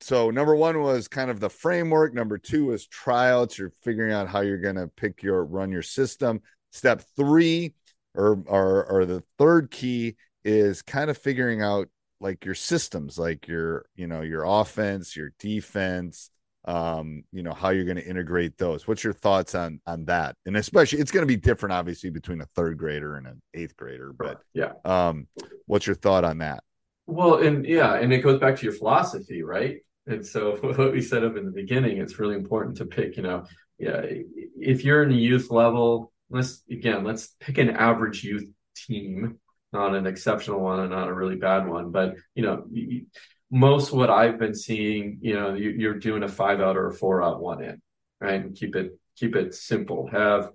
so 0.00 0.30
number 0.30 0.54
one 0.54 0.80
was 0.80 1.08
kind 1.08 1.30
of 1.30 1.40
the 1.40 1.50
framework. 1.50 2.14
Number 2.14 2.38
two 2.38 2.66
was 2.66 2.86
tryouts. 2.86 3.58
You're 3.58 3.72
figuring 3.82 4.12
out 4.12 4.28
how 4.28 4.40
you're 4.40 4.58
gonna 4.60 4.88
pick 4.88 5.22
your 5.22 5.44
run 5.44 5.72
your 5.72 5.82
system. 5.82 6.40
Step 6.72 7.02
three 7.16 7.74
or 8.14 8.42
or 8.46 8.84
or 8.86 9.06
the 9.06 9.22
third 9.38 9.70
key 9.70 10.16
is 10.48 10.82
kind 10.82 11.10
of 11.10 11.18
figuring 11.18 11.62
out 11.62 11.88
like 12.20 12.44
your 12.44 12.54
systems, 12.54 13.18
like 13.18 13.46
your, 13.46 13.84
you 13.94 14.06
know, 14.06 14.22
your 14.22 14.44
offense, 14.44 15.14
your 15.14 15.32
defense, 15.38 16.30
um, 16.64 17.24
you 17.32 17.42
know, 17.42 17.52
how 17.52 17.70
you're 17.70 17.84
going 17.84 17.96
to 17.96 18.06
integrate 18.06 18.58
those. 18.58 18.88
What's 18.88 19.04
your 19.04 19.12
thoughts 19.12 19.54
on 19.54 19.80
on 19.86 20.06
that? 20.06 20.36
And 20.46 20.56
especially 20.56 21.00
it's 21.00 21.10
going 21.10 21.22
to 21.22 21.26
be 21.26 21.36
different 21.36 21.74
obviously 21.74 22.10
between 22.10 22.40
a 22.40 22.46
third 22.46 22.78
grader 22.78 23.16
and 23.16 23.26
an 23.26 23.40
eighth 23.54 23.76
grader, 23.76 24.12
but 24.12 24.40
yeah. 24.54 24.72
um 24.84 25.28
what's 25.66 25.86
your 25.86 25.96
thought 25.96 26.24
on 26.24 26.38
that? 26.38 26.64
Well, 27.06 27.36
and 27.36 27.64
yeah, 27.64 27.94
and 27.94 28.12
it 28.12 28.18
goes 28.18 28.40
back 28.40 28.56
to 28.56 28.64
your 28.64 28.74
philosophy, 28.74 29.42
right? 29.42 29.78
And 30.06 30.26
so 30.26 30.56
what 30.60 30.92
we 30.92 31.00
said 31.00 31.24
up 31.24 31.36
in 31.36 31.44
the 31.44 31.52
beginning, 31.52 31.98
it's 31.98 32.18
really 32.18 32.36
important 32.36 32.78
to 32.78 32.86
pick, 32.86 33.16
you 33.16 33.22
know, 33.22 33.44
yeah, 33.78 34.02
if 34.60 34.84
you're 34.84 35.02
in 35.04 35.12
a 35.12 35.14
youth 35.14 35.50
level, 35.50 36.12
let's 36.30 36.62
again, 36.70 37.04
let's 37.04 37.28
pick 37.40 37.58
an 37.58 37.70
average 37.70 38.24
youth 38.24 38.48
team, 38.76 39.38
not 39.72 39.94
an 39.94 40.06
exceptional 40.06 40.60
one 40.60 40.80
and 40.80 40.90
not 40.90 41.08
a 41.08 41.14
really 41.14 41.36
bad 41.36 41.66
one, 41.66 41.90
but 41.90 42.14
you 42.34 42.42
know, 42.42 42.64
most 43.50 43.92
what 43.92 44.10
I've 44.10 44.38
been 44.38 44.54
seeing, 44.54 45.18
you 45.20 45.34
know, 45.34 45.54
you, 45.54 45.70
you're 45.70 45.98
doing 45.98 46.22
a 46.22 46.28
five 46.28 46.60
out 46.60 46.76
or 46.76 46.88
a 46.88 46.94
four 46.94 47.22
out 47.22 47.40
one 47.40 47.62
in, 47.62 47.80
right? 48.20 48.40
And 48.40 48.54
keep 48.54 48.76
it 48.76 48.98
keep 49.16 49.36
it 49.36 49.54
simple. 49.54 50.08
Have 50.10 50.50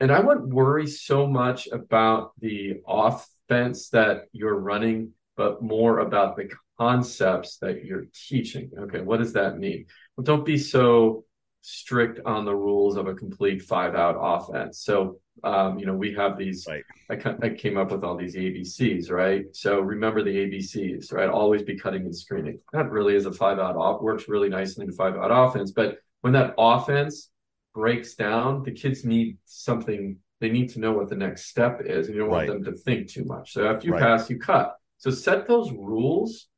and 0.00 0.12
I 0.12 0.20
wouldn't 0.20 0.48
worry 0.48 0.86
so 0.86 1.26
much 1.26 1.66
about 1.68 2.32
the 2.40 2.80
offense 2.86 3.88
that 3.90 4.26
you're 4.32 4.58
running, 4.58 5.12
but 5.36 5.62
more 5.62 5.98
about 5.98 6.36
the 6.36 6.50
concepts 6.78 7.58
that 7.58 7.84
you're 7.84 8.06
teaching. 8.14 8.70
Okay, 8.78 9.00
what 9.00 9.18
does 9.18 9.32
that 9.32 9.58
mean? 9.58 9.86
Well, 10.16 10.24
don't 10.24 10.44
be 10.44 10.58
so 10.58 11.24
strict 11.60 12.20
on 12.24 12.44
the 12.44 12.54
rules 12.54 12.96
of 12.96 13.06
a 13.06 13.14
complete 13.14 13.62
five 13.62 13.94
out 13.94 14.16
offense. 14.18 14.80
So, 14.80 15.18
um, 15.44 15.78
you 15.78 15.86
know, 15.86 15.94
we 15.94 16.14
have 16.14 16.38
these. 16.38 16.66
Right. 16.68 16.84
I, 17.10 17.36
I 17.42 17.48
came 17.50 17.78
up 17.78 17.90
with 17.90 18.04
all 18.04 18.16
these 18.16 18.36
ABCs, 18.36 19.10
right? 19.10 19.46
So 19.52 19.80
remember 19.80 20.22
the 20.22 20.30
ABCs, 20.36 21.10
right? 21.10 21.28
Always 21.28 21.62
be 21.62 21.78
cutting 21.78 22.02
and 22.02 22.14
screening. 22.14 22.60
That 22.74 22.90
really 22.90 23.14
is 23.14 23.24
a 23.24 23.32
five 23.32 23.58
out 23.58 23.76
off. 23.76 24.02
Works 24.02 24.28
really 24.28 24.50
nicely 24.50 24.84
in 24.84 24.92
five 24.92 25.16
out 25.16 25.30
offense, 25.30 25.70
but 25.70 25.98
when 26.20 26.34
that 26.34 26.54
offense 26.58 27.30
breaks 27.74 28.14
down, 28.14 28.62
the 28.62 28.72
kids 28.72 29.04
need 29.06 29.38
something. 29.46 30.18
They 30.40 30.50
need 30.50 30.68
to 30.70 30.80
know 30.80 30.92
what 30.92 31.08
the 31.08 31.16
next 31.16 31.46
step 31.46 31.80
is. 31.82 32.08
And 32.08 32.14
you 32.14 32.20
don't 32.22 32.30
Right. 32.30 32.48
want 32.48 32.64
them 32.64 32.74
to 32.74 32.78
think 32.78 33.08
too 33.08 33.24
much. 33.24 33.52
So 33.54 33.66
after 33.66 33.86
you 33.86 33.94
Right. 33.94 34.02
pass, 34.02 34.28
you 34.28 34.38
cut. 34.38 34.76
So 34.98 35.10
set 35.10 35.46
those 35.46 35.72
rules 35.72 36.48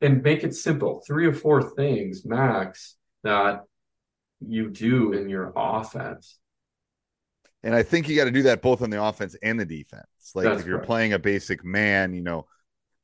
and 0.00 0.22
make 0.22 0.42
it 0.44 0.54
simple. 0.54 1.02
Three 1.06 1.26
or 1.26 1.34
four 1.34 1.62
things 1.74 2.24
max 2.24 2.96
that 3.24 3.64
you 4.40 4.70
do 4.70 5.12
in 5.12 5.28
your 5.28 5.52
offense. 5.56 6.38
And 7.62 7.74
I 7.74 7.82
think 7.82 8.08
you 8.08 8.16
got 8.16 8.24
to 8.24 8.30
do 8.30 8.42
that 8.42 8.60
both 8.62 8.82
on 8.82 8.90
the 8.90 9.02
offense 9.02 9.34
and 9.42 9.58
the 9.58 9.64
defense. 9.64 10.04
Like 10.34 10.50
That's 10.50 10.60
if 10.60 10.66
you're 10.66 10.78
correct. 10.78 10.86
playing 10.86 11.12
a 11.14 11.18
basic 11.18 11.64
man, 11.64 12.12
you 12.14 12.20
know, 12.20 12.46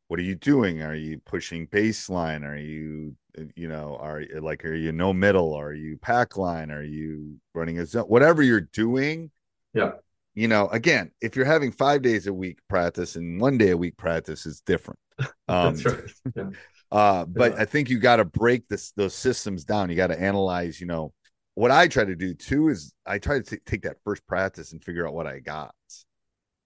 what 0.08 0.20
are 0.20 0.24
you 0.24 0.34
doing? 0.34 0.82
Are 0.82 0.94
you 0.94 1.18
pushing 1.24 1.66
baseline? 1.68 2.44
Are 2.44 2.56
you, 2.56 3.16
you 3.56 3.68
know, 3.68 3.96
are 4.00 4.22
like, 4.40 4.64
are 4.64 4.74
you 4.74 4.92
no 4.92 5.12
middle? 5.12 5.54
Are 5.54 5.72
you 5.72 5.96
pack 5.98 6.36
line? 6.36 6.70
Are 6.70 6.82
you 6.82 7.36
running 7.54 7.78
a 7.78 7.86
zone? 7.86 8.04
Whatever 8.04 8.42
you're 8.42 8.60
doing. 8.60 9.30
Yeah. 9.72 9.92
You 10.34 10.48
know, 10.48 10.68
again, 10.68 11.10
if 11.20 11.36
you're 11.36 11.44
having 11.44 11.72
five 11.72 12.02
days 12.02 12.26
a 12.26 12.32
week 12.32 12.58
practice 12.68 13.16
and 13.16 13.40
one 13.40 13.56
day 13.58 13.70
a 13.70 13.76
week 13.76 13.96
practice 13.96 14.46
is 14.46 14.60
different. 14.60 14.98
Um, 15.48 15.74
That's 15.74 15.84
right. 15.84 16.04
Yeah. 16.36 16.50
uh, 16.92 17.24
but 17.26 17.52
Yeah. 17.52 17.58
I 17.58 17.64
think 17.64 17.90
you 17.90 17.98
got 17.98 18.16
to 18.16 18.24
break 18.24 18.68
this 18.68 18.92
those 18.92 19.14
systems 19.14 19.64
down. 19.64 19.90
You 19.90 19.96
got 19.96 20.08
to 20.08 20.20
analyze. 20.20 20.80
You 20.80 20.86
know, 20.86 21.12
what 21.60 21.70
I 21.70 21.88
try 21.88 22.04
to 22.04 22.16
do 22.16 22.32
too 22.34 22.68
is 22.68 22.94
I 23.06 23.18
try 23.18 23.38
to 23.38 23.44
t- 23.44 23.58
take 23.66 23.82
that 23.82 23.98
first 24.02 24.26
practice 24.26 24.72
and 24.72 24.82
figure 24.82 25.06
out 25.06 25.12
what 25.14 25.26
I 25.26 25.40
got. 25.40 25.74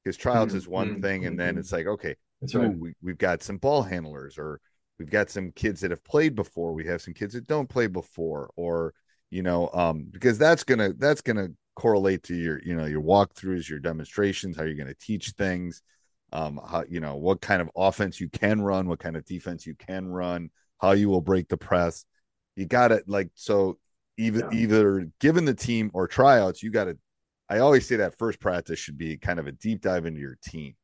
Because 0.05 0.17
tryouts 0.17 0.55
Mm, 0.55 0.59
is 0.59 0.69
one 0.69 0.95
mm, 0.95 1.01
thing, 1.01 1.27
and 1.27 1.39
then 1.39 1.57
mm, 1.57 1.59
it's 1.59 1.73
like, 1.73 1.87
okay, 1.87 2.15
That's 2.41 2.55
ooh, 2.55 2.69
right. 2.69 2.79
we, 2.79 2.95
we've 3.03 3.19
got 3.19 3.43
some 3.43 3.57
ball 3.57 3.83
handlers, 3.83 4.39
or 4.39 4.61
we've 4.99 5.11
got 5.11 5.31
some 5.31 5.51
kids 5.53 5.81
that 5.81 5.91
have 5.91 6.05
played 6.05 6.35
before. 6.37 6.73
We 6.75 6.87
have 6.87 7.03
some 7.03 7.15
kids 7.15 7.35
that 7.35 7.47
don't 7.49 7.69
play 7.69 7.87
before, 7.89 8.51
or 8.57 8.95
you 9.31 9.43
know, 9.43 9.71
um, 9.73 10.07
because 10.11 10.39
that's 10.39 10.63
gonna 10.63 10.93
that's 10.99 11.23
gonna 11.23 11.49
correlate 11.75 12.23
to 12.25 12.35
your 12.37 12.61
you 12.63 12.77
know 12.77 12.85
your 12.85 13.03
walkthroughs, 13.03 13.69
your 13.69 13.81
demonstrations, 13.81 14.57
how 14.57 14.63
you're 14.65 14.75
gonna 14.77 14.95
teach 15.01 15.31
things 15.33 15.83
um 16.33 16.59
how 16.67 16.83
you 16.89 17.01
know 17.01 17.17
what 17.17 17.41
kind 17.43 17.61
of 17.61 17.71
offense 17.77 18.19
you 18.19 18.29
can 18.31 18.61
run 18.63 18.89
what 18.89 18.99
kind 18.99 19.15
of 19.15 19.25
defense 19.27 19.67
you 19.67 19.75
can 19.75 20.09
run 20.09 20.49
how 20.79 20.93
you 20.93 21.09
will 21.09 21.21
break 21.21 21.47
the 21.49 21.57
press 21.57 22.07
you 22.57 22.67
got 22.67 22.93
it, 22.93 23.05
like 23.09 23.29
so 23.35 23.79
either 24.17 24.49
Yeah. 24.51 24.59
either 24.59 25.11
given 25.21 25.45
the 25.45 25.55
team 25.55 25.91
or 25.95 26.07
tryouts 26.07 26.63
you 26.63 26.71
got 26.71 26.85
to 26.85 26.99
i 27.49 27.59
always 27.59 27.87
say 27.87 27.97
that 27.97 28.17
first 28.19 28.41
practice 28.41 28.79
should 28.79 28.99
be 28.99 29.17
kind 29.17 29.39
of 29.39 29.47
a 29.47 29.53
deep 29.53 29.81
dive 29.81 30.07
into 30.07 30.21
your 30.21 30.39
team 30.45 30.75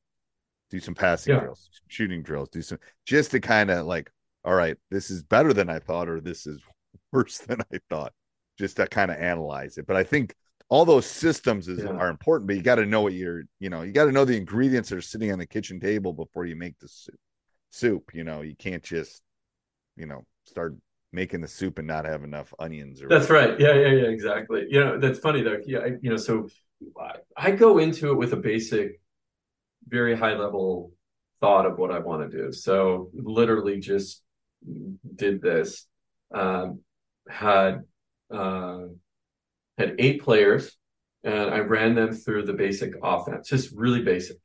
do 0.71 0.81
some 0.81 0.95
passing 0.95 1.35
Yeah. 1.35 1.41
drills 1.41 1.69
shooting 1.89 2.23
drills 2.23 2.49
do 2.49 2.63
some 2.63 2.79
just 3.07 3.31
to 3.33 3.41
kind 3.41 3.71
of 3.71 3.87
like 3.87 4.11
all 4.45 4.55
right 4.55 4.77
this 4.91 5.11
is 5.11 5.23
better 5.23 5.53
than 5.53 5.69
i 5.69 5.79
thought 5.79 6.09
or 6.09 6.21
this 6.21 6.47
is 6.47 6.61
worse 7.13 7.39
than 7.39 7.61
i 7.73 7.79
thought 7.89 8.13
just 8.59 8.77
to 8.77 8.87
kind 8.87 9.11
of 9.11 9.17
analyze 9.19 9.79
it 9.79 9.87
but 9.87 9.97
i 9.97 10.05
think 10.05 10.35
all 10.69 10.85
those 10.85 11.05
systems 11.05 11.67
is, 11.67 11.83
Yeah. 11.83 11.91
are 11.91 12.11
important, 12.11 12.47
but 12.47 12.55
you 12.55 12.63
got 12.63 12.77
to 12.77 12.87
know 12.87 13.01
what 13.01 13.13
you're, 13.13 13.43
you 13.59 13.71
know, 13.71 13.83
you 13.83 13.91
got 13.91 14.05
to 14.05 14.13
know 14.13 14.25
the 14.25 14.37
ingredients 14.37 14.89
that 14.91 14.99
are 14.99 15.03
sitting 15.03 15.33
on 15.33 15.41
the 15.41 15.47
kitchen 15.47 15.81
table 15.81 16.13
before 16.13 16.45
you 16.47 16.55
make 16.55 16.79
the 16.79 16.87
soup. 16.87 17.19
Soup, 17.71 18.09
you 18.15 18.23
know, 18.23 18.43
you 18.43 18.55
can't 18.55 18.85
just, 18.85 19.21
you 19.97 20.07
know, 20.07 20.25
start 20.45 20.77
making 21.13 21.41
the 21.41 21.49
soup 21.49 21.79
and 21.79 21.89
not 21.89 22.05
have 22.05 22.25
enough 22.25 22.55
onions. 22.59 23.03
Or 23.03 23.09
That's 23.09 23.31
right. 23.31 23.59
Yeah, 23.59 23.75
yeah, 23.75 23.93
yeah, 23.93 24.09
exactly. 24.09 24.67
You 24.69 24.81
know, 24.81 24.99
that's 24.99 25.19
funny 25.19 25.43
though. 25.43 25.59
Yeah, 25.67 25.79
I, 25.79 25.87
you 26.01 26.11
know, 26.11 26.17
so 26.17 26.49
I, 26.99 27.17
I 27.37 27.51
go 27.51 27.79
into 27.79 28.11
it 28.11 28.17
with 28.17 28.33
a 28.33 28.37
basic, 28.37 29.01
very 29.89 30.17
high 30.17 30.35
level 30.35 30.93
thought 31.41 31.67
of 31.67 31.79
what 31.79 31.91
I 31.91 31.99
want 31.99 32.31
to 32.31 32.37
do. 32.37 32.53
So 32.53 33.11
literally 33.15 33.81
just 33.81 34.23
did 35.17 35.43
this. 35.43 35.87
Um, 36.33 36.81
had 37.29 37.83
uh, 38.31 38.83
had 39.79 39.97
eight 39.99 40.23
players, 40.23 40.77
and 41.25 41.51
I 41.51 41.59
ran 41.59 41.95
them 41.95 42.13
through 42.13 42.47
the 42.47 42.53
basic 42.53 42.95
offense, 43.03 43.49
just 43.49 43.75
really 43.75 44.03
basic. 44.03 44.37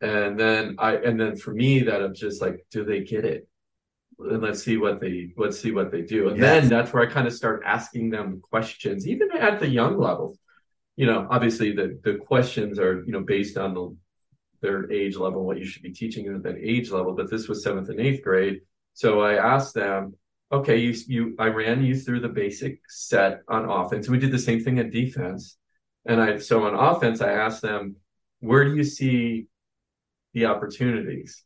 And 0.00 0.38
then 0.38 0.76
I, 0.78 0.96
and 0.96 1.20
then 1.20 1.36
for 1.36 1.52
me, 1.52 1.80
that 1.80 2.02
I'm 2.02 2.14
just 2.14 2.40
like, 2.40 2.64
do 2.70 2.84
they 2.84 3.00
get 3.00 3.24
it? 3.24 3.46
And 4.22 4.42
let's 4.42 4.62
see 4.62 4.76
what 4.76 5.00
they, 5.00 5.32
let's 5.36 5.58
see 5.58 5.72
what 5.72 5.90
they 5.90 6.02
do. 6.02 6.28
And 6.28 6.36
Yes. 6.38 6.62
then 6.62 6.68
that's 6.68 6.92
where 6.92 7.02
I 7.02 7.06
kind 7.10 7.26
of 7.26 7.32
start 7.32 7.62
asking 7.64 8.10
them 8.10 8.40
questions, 8.42 9.06
even 9.06 9.30
at 9.32 9.60
the 9.60 9.68
young 9.68 9.98
level. 9.98 10.36
You 10.96 11.06
know, 11.06 11.26
obviously 11.30 11.72
the 11.72 11.98
the 12.04 12.14
questions 12.16 12.78
are 12.78 13.02
you 13.04 13.12
know 13.12 13.22
based 13.22 13.56
on 13.56 13.74
the 13.74 13.96
their 14.60 14.90
age 14.92 15.16
level, 15.16 15.46
what 15.46 15.58
you 15.58 15.64
should 15.64 15.82
be 15.82 15.92
teaching 15.92 16.26
them 16.26 16.36
at 16.36 16.42
that 16.42 16.58
age 16.58 16.90
level. 16.90 17.14
But 17.14 17.30
this 17.30 17.48
was 17.48 17.62
seventh 17.62 17.88
and 17.88 17.98
eighth 17.98 18.22
grade, 18.22 18.60
so 18.92 19.20
I 19.22 19.34
asked 19.36 19.74
them, 19.74 20.14
okay, 20.52 20.76
you 20.76 20.94
you 21.06 21.36
I 21.38 21.46
ran 21.46 21.82
you 21.82 21.94
through 21.98 22.20
the 22.20 22.28
basic 22.28 22.80
set 22.88 23.40
on 23.48 23.64
offense. 23.64 24.08
We 24.08 24.18
did 24.18 24.32
the 24.32 24.38
same 24.38 24.60
thing 24.62 24.78
at 24.78 24.90
defense, 24.90 25.56
and 26.04 26.20
I 26.20 26.38
so 26.38 26.64
on 26.66 26.74
offense 26.74 27.22
I 27.22 27.32
asked 27.32 27.62
them, 27.62 27.96
where 28.40 28.64
do 28.64 28.76
you 28.76 28.84
see 28.84 29.46
the 30.34 30.46
opportunities? 30.46 31.42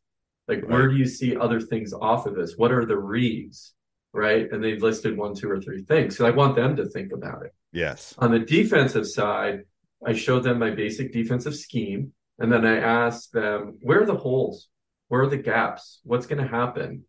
Like 0.48 0.64
where 0.68 0.88
do 0.88 0.96
you 0.96 1.06
see 1.06 1.36
other 1.36 1.60
things 1.60 1.92
off 1.92 2.26
of 2.26 2.34
this? 2.34 2.54
What 2.56 2.72
are 2.72 2.84
the 2.84 2.98
reads? 2.98 3.72
Right, 4.12 4.48
and 4.52 4.62
they 4.62 4.76
listed 4.78 5.16
one, 5.16 5.34
two, 5.34 5.50
or 5.50 5.60
three 5.60 5.82
things. 5.82 6.16
So 6.16 6.24
I 6.24 6.30
want 6.30 6.54
them 6.54 6.76
to 6.76 6.84
think 6.88 7.12
about 7.12 7.44
it. 7.44 7.52
yes, 7.72 8.14
On 8.18 8.30
the 8.30 8.38
defensive 8.38 9.08
side, 9.08 9.62
I 10.06 10.12
showed 10.12 10.44
them 10.44 10.60
my 10.60 10.70
basic 10.70 11.12
defensive 11.12 11.56
scheme, 11.56 12.12
and 12.38 12.52
then 12.52 12.64
I 12.64 12.76
asked 12.78 13.32
them, 13.32 13.76
where 13.82 14.02
are 14.02 14.06
the 14.06 14.14
holes? 14.14 14.68
Where 15.08 15.22
are 15.22 15.26
the 15.28 15.36
gaps? 15.38 16.00
What's 16.04 16.26
going 16.26 16.40
to 16.40 16.46
happen? 16.48 17.02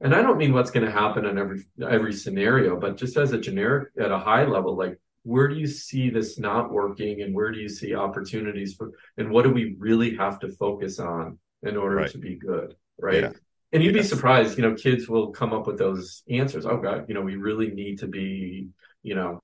And 0.00 0.14
I 0.14 0.22
don't 0.22 0.38
mean 0.38 0.52
what's 0.52 0.70
going 0.70 0.86
to 0.86 0.92
happen 0.92 1.24
in 1.26 1.36
every 1.36 1.64
every 1.88 2.12
scenario, 2.12 2.78
but 2.78 2.96
just 2.96 3.16
as 3.16 3.32
a 3.32 3.38
generic 3.38 3.88
at 4.00 4.12
a 4.12 4.18
high 4.18 4.44
level, 4.44 4.76
like 4.76 4.98
where 5.24 5.48
do 5.48 5.56
you 5.56 5.66
see 5.66 6.10
this 6.10 6.38
not 6.38 6.70
working 6.72 7.22
and 7.22 7.34
where 7.34 7.50
do 7.50 7.58
you 7.58 7.68
see 7.68 7.94
opportunities 7.94 8.74
for 8.74 8.90
and 9.16 9.30
what 9.30 9.42
do 9.44 9.50
we 9.50 9.74
really 9.80 10.16
have 10.16 10.38
to 10.40 10.48
focus 10.48 10.98
on 11.00 11.38
in 11.64 11.76
order 11.76 11.96
Right. 11.96 12.10
to 12.10 12.18
be 12.18 12.36
good 12.36 12.74
right 13.02 13.22
Yeah. 13.22 13.32
and 13.72 13.82
you'd 13.82 13.92
be 13.94 14.02
surprised 14.02 14.56
you 14.56 14.62
know 14.62 14.74
kids 14.74 15.08
will 15.08 15.30
come 15.32 15.52
up 15.52 15.66
with 15.66 15.76
those 15.78 16.22
answers 16.30 16.64
oh 16.64 16.78
god 16.78 17.06
you 17.08 17.14
know 17.14 17.20
we 17.20 17.36
really 17.36 17.68
need 17.70 17.98
to 17.98 18.06
be 18.06 18.68
you 19.02 19.14
know 19.14 19.40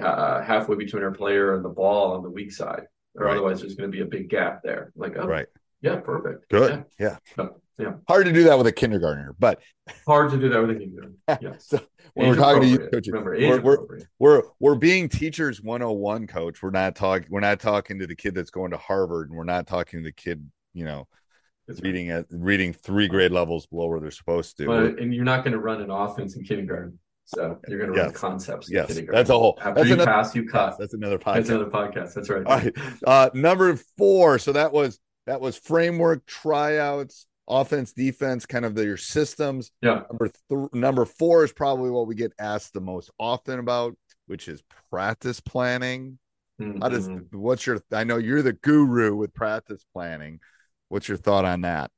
uh, 0.00 0.40
halfway 0.42 0.74
between 0.76 1.02
our 1.02 1.10
player 1.12 1.54
and 1.54 1.64
the 1.64 1.68
ball 1.68 2.12
on 2.12 2.22
the 2.22 2.30
weak 2.30 2.50
side 2.52 2.84
or 3.14 3.26
Right. 3.26 3.32
otherwise 3.36 3.60
there's 3.60 3.74
going 3.74 3.90
to 3.92 3.94
be 3.96 4.02
a 4.02 4.06
big 4.06 4.28
gap 4.30 4.62
there 4.64 4.90
like 4.96 5.14
oh 5.18 5.26
Right. 5.26 5.46
yeah 5.82 5.96
perfect 5.96 6.48
Good. 6.50 6.84
Yeah. 6.98 7.16
yeah, 7.38 7.46
yeah. 7.78 7.92
Hard 8.08 8.24
to 8.26 8.32
do 8.32 8.44
that 8.44 8.56
with 8.56 8.66
a 8.66 8.72
kindergartner, 8.72 9.34
but 9.38 9.60
hard 10.06 10.30
to 10.30 10.38
do 10.38 10.48
that 10.48 10.60
with 10.62 10.70
a 10.70 10.74
kingdom 10.78 11.16
yes 11.42 11.66
So, 11.68 11.80
when 12.14 12.28
we're 12.28 12.36
talking 12.36 12.62
to 12.62 12.68
you, 12.68 12.78
coaches, 12.78 13.08
remember 13.12 13.32
we're, 13.38 13.60
we're, 13.60 13.98
we're 14.18 14.42
we're 14.60 14.74
being 14.76 15.08
teachers 15.10 15.60
101 15.62 16.26
coach 16.26 16.62
we're 16.62 16.70
not 16.70 16.94
talking 16.94 17.26
we're 17.30 17.40
not 17.40 17.60
talking 17.60 17.98
to 17.98 18.06
the 18.06 18.16
kid 18.16 18.34
that's 18.34 18.50
going 18.50 18.70
to 18.70 18.76
harvard 18.78 19.28
and 19.28 19.36
we're 19.36 19.44
not 19.44 19.66
talking 19.66 20.00
to 20.00 20.04
the 20.04 20.12
kid 20.12 20.48
you 20.72 20.84
know 20.86 21.06
That's 21.68 21.80
reading 21.80 22.10
at 22.10 22.26
reading 22.30 22.72
three 22.72 23.06
grade 23.08 23.30
levels 23.32 23.66
below 23.66 23.86
where 23.86 24.00
they're 24.00 24.10
supposed 24.10 24.56
to 24.58 24.66
But 24.66 24.98
and 24.98 25.14
you're 25.14 25.24
not 25.24 25.44
going 25.44 25.52
to 25.52 25.60
run 25.60 25.80
an 25.80 25.90
offense 25.90 26.34
in 26.36 26.42
kindergarten, 26.44 26.98
so 27.24 27.58
you're 27.68 27.78
going 27.78 27.92
to 27.92 28.00
run 28.00 28.12
concepts. 28.12 28.68
In 28.68 28.74
Yes. 28.76 28.88
kindergarten. 28.88 29.14
That's 29.14 29.30
a 29.30 29.34
whole- 29.38 29.58
After 29.60 29.74
that's 29.74 29.88
you 29.88 29.94
another- 29.94 30.10
pass, 30.10 30.34
you 30.34 30.48
cut. 30.48 30.76
that's 30.78 30.94
another 30.94 31.18
podcast. 31.18 31.34
That's 31.34 31.48
another 31.50 31.70
podcast. 31.70 32.14
That's 32.14 32.30
right. 32.30 32.44
right 32.44 32.74
uh 33.06 33.30
number 33.34 33.76
four 33.96 34.38
so 34.38 34.52
that 34.52 34.72
was 34.72 34.98
that 35.26 35.40
was 35.40 35.56
framework 35.56 36.26
tryouts 36.26 37.26
offense 37.48 37.92
defense 37.92 38.46
kind 38.46 38.64
of 38.64 38.74
the, 38.74 38.84
your 38.84 38.96
systems 38.96 39.70
Yeah. 39.82 40.02
number 40.10 40.30
th- 40.48 40.72
number 40.72 41.04
four 41.04 41.44
is 41.44 41.52
probably 41.52 41.90
what 41.90 42.06
we 42.06 42.14
get 42.14 42.32
asked 42.38 42.72
the 42.72 42.80
most 42.80 43.10
often 43.18 43.58
about 43.60 43.96
which 44.26 44.48
is 44.48 44.62
practice 44.90 45.40
planning 45.40 46.18
how 46.80 46.88
does 46.88 47.08
Mhm. 47.08 47.34
what's 47.34 47.66
your 47.66 47.80
i 47.92 48.04
know 48.04 48.16
you're 48.18 48.42
the 48.42 48.52
guru 48.52 49.16
with 49.16 49.34
practice 49.34 49.84
planning 49.92 50.38
what's 50.92 51.08
your 51.08 51.16
thought 51.16 51.44
on 51.44 51.62
that 51.62 51.90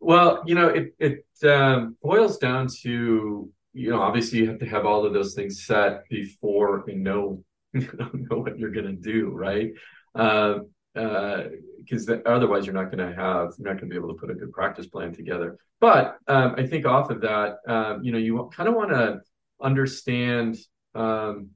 Well, 0.00 0.42
you 0.46 0.54
know, 0.54 0.68
it 0.68 0.94
it 0.98 1.24
um, 1.48 1.96
boils 2.02 2.38
down 2.38 2.66
to 2.82 3.50
you 3.72 3.90
know, 3.90 4.02
obviously 4.02 4.40
you 4.40 4.48
have 4.48 4.58
to 4.58 4.66
have 4.66 4.84
all 4.84 5.06
of 5.06 5.12
those 5.12 5.34
things 5.34 5.64
set 5.64 6.08
before 6.08 6.84
you 6.88 6.96
know 6.96 7.44
know 7.72 8.38
what 8.38 8.58
you're 8.58 8.72
going 8.72 8.86
to 8.86 8.92
do, 8.92 9.30
right? 9.30 9.70
Um, 10.14 10.70
because 10.92 12.10
otherwise 12.26 12.66
you're 12.66 12.74
not 12.74 12.90
going 12.90 13.06
to 13.08 13.14
have 13.14 13.52
you're 13.56 13.68
not 13.72 13.80
going 13.80 13.88
to 13.88 13.94
be 13.94 13.96
able 13.96 14.12
to 14.12 14.20
put 14.20 14.30
a 14.30 14.34
good 14.34 14.52
practice 14.52 14.86
plan 14.86 15.14
together. 15.14 15.56
But 15.80 16.18
um, 16.26 16.56
I 16.58 16.66
think 16.66 16.84
off 16.86 17.10
of 17.10 17.20
that, 17.20 17.58
um, 17.68 18.02
you 18.02 18.10
know, 18.10 18.18
you 18.18 18.50
kind 18.52 18.68
of 18.68 18.74
want 18.74 18.90
to 18.90 19.20
understand 19.62 20.58
um, 20.96 21.50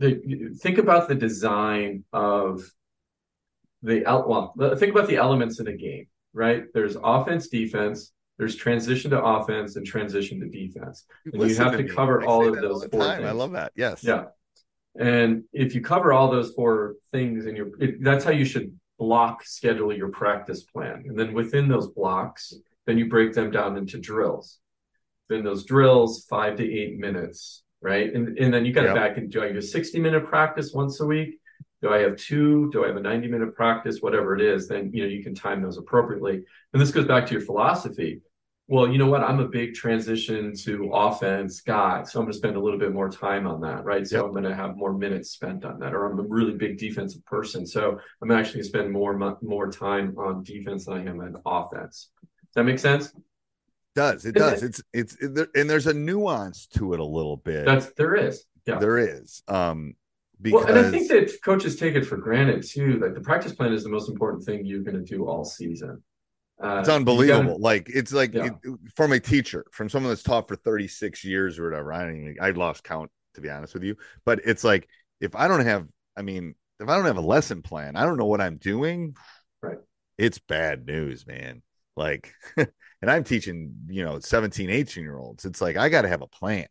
the 0.00 0.54
think 0.60 0.76
about 0.76 1.08
the 1.08 1.14
design 1.14 2.04
of 2.12 2.62
the 3.82 4.04
el- 4.04 4.28
well, 4.28 4.76
think 4.76 4.92
about 4.92 5.08
the 5.08 5.16
elements 5.16 5.60
in 5.60 5.68
a 5.68 5.76
game, 5.76 6.06
right? 6.32 6.64
There's 6.74 6.96
offense, 7.02 7.48
defense. 7.48 8.12
There's 8.38 8.54
transition 8.54 9.10
to 9.10 9.22
offense 9.22 9.74
and 9.76 9.84
transition 9.84 10.38
to 10.40 10.48
defense. 10.48 11.04
And 11.24 11.42
you 11.42 11.56
have 11.56 11.72
to 11.76 11.82
me. 11.82 11.88
cover 11.88 12.24
all 12.24 12.46
of 12.48 12.60
those 12.60 12.82
the 12.82 12.88
four 12.88 13.00
time. 13.02 13.24
I 13.24 13.32
love 13.32 13.52
that. 13.52 13.72
Yes. 13.74 14.04
Yeah. 14.04 14.26
And 14.98 15.44
if 15.52 15.74
you 15.74 15.80
cover 15.80 16.12
all 16.12 16.30
those 16.30 16.52
four 16.54 16.94
things 17.12 17.46
and 17.46 17.56
you're, 17.56 17.70
it, 17.80 18.02
that's 18.02 18.24
how 18.24 18.30
you 18.30 18.44
should 18.44 18.78
block 18.98 19.44
schedule 19.44 19.92
your 19.92 20.08
practice 20.10 20.62
plan. 20.62 21.04
And 21.06 21.18
then 21.18 21.32
within 21.32 21.68
those 21.68 21.88
blocks, 21.88 22.52
then 22.86 22.96
you 22.98 23.08
break 23.08 23.32
them 23.32 23.50
down 23.50 23.76
into 23.76 23.98
drills. 23.98 24.58
Then 25.28 25.44
those 25.44 25.64
drills, 25.64 26.24
five 26.28 26.56
to 26.56 26.64
eight 26.64 26.96
minutes, 26.98 27.62
right? 27.82 28.12
And, 28.12 28.38
and 28.38 28.52
then 28.54 28.64
you 28.64 28.72
got 28.72 28.82
to 28.82 28.86
Yep. 28.88 28.96
back 28.96 29.16
and 29.18 29.30
do 29.30 29.42
a 29.42 29.60
60 29.62 29.98
minute 30.00 30.26
practice 30.26 30.72
once 30.72 31.00
a 31.00 31.06
week? 31.06 31.38
Do 31.82 31.90
I 31.92 31.98
have 31.98 32.16
two? 32.16 32.70
Do 32.72 32.84
I 32.84 32.88
have 32.88 32.96
a 32.96 33.00
90 33.00 33.28
minute 33.28 33.54
practice? 33.54 34.00
Whatever 34.00 34.34
it 34.34 34.42
is, 34.42 34.68
then, 34.68 34.90
you 34.92 35.02
know, 35.02 35.08
you 35.08 35.22
can 35.22 35.34
time 35.34 35.62
those 35.62 35.78
appropriately. 35.78 36.42
And 36.72 36.82
this 36.82 36.90
goes 36.90 37.06
back 37.06 37.26
to 37.26 37.32
your 37.32 37.42
philosophy. 37.42 38.20
Well, 38.70 38.88
you 38.88 38.98
know 38.98 39.06
what? 39.06 39.22
I'm 39.22 39.40
a 39.40 39.48
big 39.48 39.74
transition 39.74 40.54
to 40.64 40.90
offense 40.92 41.62
guy, 41.62 42.02
so 42.04 42.18
I'm 42.18 42.26
going 42.26 42.32
to 42.32 42.38
spend 42.38 42.56
a 42.56 42.60
little 42.60 42.78
bit 42.78 42.92
more 42.92 43.08
time 43.08 43.46
on 43.46 43.62
that, 43.62 43.84
right? 43.84 44.06
So. 44.06 44.26
I'm 44.26 44.32
going 44.32 44.44
to 44.44 44.54
have 44.54 44.76
more 44.76 44.92
minutes 44.92 45.30
spent 45.30 45.64
on 45.64 45.78
that, 45.78 45.94
or 45.94 46.04
I'm 46.04 46.18
a 46.18 46.22
really 46.22 46.52
big 46.52 46.76
defensive 46.76 47.24
person, 47.24 47.66
so 47.66 47.98
I'm 48.20 48.30
actually 48.30 48.54
going 48.54 48.64
to 48.64 48.68
spend 48.68 48.92
more 48.92 49.38
more 49.40 49.70
time 49.70 50.14
on 50.18 50.42
defense 50.42 50.84
than 50.84 50.94
I 50.94 51.10
am 51.10 51.20
on 51.20 51.36
offense. 51.46 52.10
Does 52.20 52.54
that 52.56 52.64
make 52.64 52.78
sense? 52.78 53.14
does 53.98 54.24
it 54.24 54.34
does 54.34 54.62
it's 54.62 54.82
it's 54.92 55.16
it, 55.16 55.34
there, 55.34 55.48
and 55.56 55.68
there's 55.68 55.88
a 55.88 55.94
nuance 55.94 56.66
to 56.66 56.92
it 56.94 57.00
a 57.00 57.04
little 57.04 57.36
bit 57.36 57.66
That's 57.66 57.86
there 57.94 58.14
is, 58.14 58.44
yeah. 58.64 58.78
there 58.78 58.98
is 58.98 59.42
um 59.48 59.94
because 60.40 60.64
Well, 60.66 60.76
and 60.76 60.86
I 60.86 60.90
think 60.90 61.08
that 61.08 61.30
coaches 61.44 61.76
take 61.76 61.94
it 61.94 62.04
for 62.04 62.16
granted 62.16 62.62
too. 62.62 62.98
That 63.00 63.14
the 63.14 63.20
practice 63.20 63.52
plan 63.52 63.72
is 63.72 63.82
the 63.84 63.90
most 63.90 64.08
important 64.08 64.44
thing 64.44 64.64
you're 64.64 64.82
going 64.82 64.96
to 64.96 65.02
do 65.04 65.26
all 65.26 65.44
season. 65.44 66.02
Uh, 66.62 66.78
it's 66.80 66.88
unbelievable 66.88 67.52
gotta- 67.52 67.62
like 67.62 67.88
it's 67.88 68.12
like 68.12 68.34
Yeah. 68.34 68.50
it, 68.64 68.78
from 68.96 69.12
a 69.12 69.20
teacher 69.20 69.64
from 69.70 69.88
someone 69.88 70.10
that's 70.10 70.24
taught 70.24 70.48
for 70.48 70.56
36 70.56 71.24
years 71.24 71.56
or 71.56 71.70
whatever 71.70 71.92
i 71.92 72.02
don't 72.02 72.16
even 72.20 72.36
i 72.40 72.50
lost 72.50 72.82
count 72.82 73.12
to 73.34 73.40
be 73.40 73.48
honest 73.48 73.74
with 73.74 73.84
you 73.84 73.94
but 74.24 74.40
it's 74.44 74.64
like 74.64 74.88
if 75.20 75.36
i 75.36 75.46
don't 75.46 75.64
have 75.64 75.86
i 76.16 76.22
mean 76.22 76.56
if 76.80 76.88
i 76.88 76.96
don't 76.96 77.04
have 77.04 77.16
a 77.16 77.20
lesson 77.20 77.62
plan 77.62 77.94
i 77.94 78.04
don't 78.04 78.16
know 78.16 78.26
what 78.26 78.40
i'm 78.40 78.56
doing 78.56 79.14
Right. 79.62 79.78
it's 80.18 80.40
bad 80.40 80.84
news 80.84 81.28
man 81.28 81.62
like 81.96 82.34
and 82.56 82.68
i'm 83.08 83.22
teaching 83.22 83.76
you 83.86 84.04
know 84.04 84.18
17 84.18 84.68
18 84.68 85.04
year 85.04 85.16
olds 85.16 85.44
it's 85.44 85.60
like 85.60 85.76
i 85.76 85.88
got 85.88 86.02
to 86.02 86.08
have 86.08 86.22
a 86.22 86.26
plan 86.26 86.66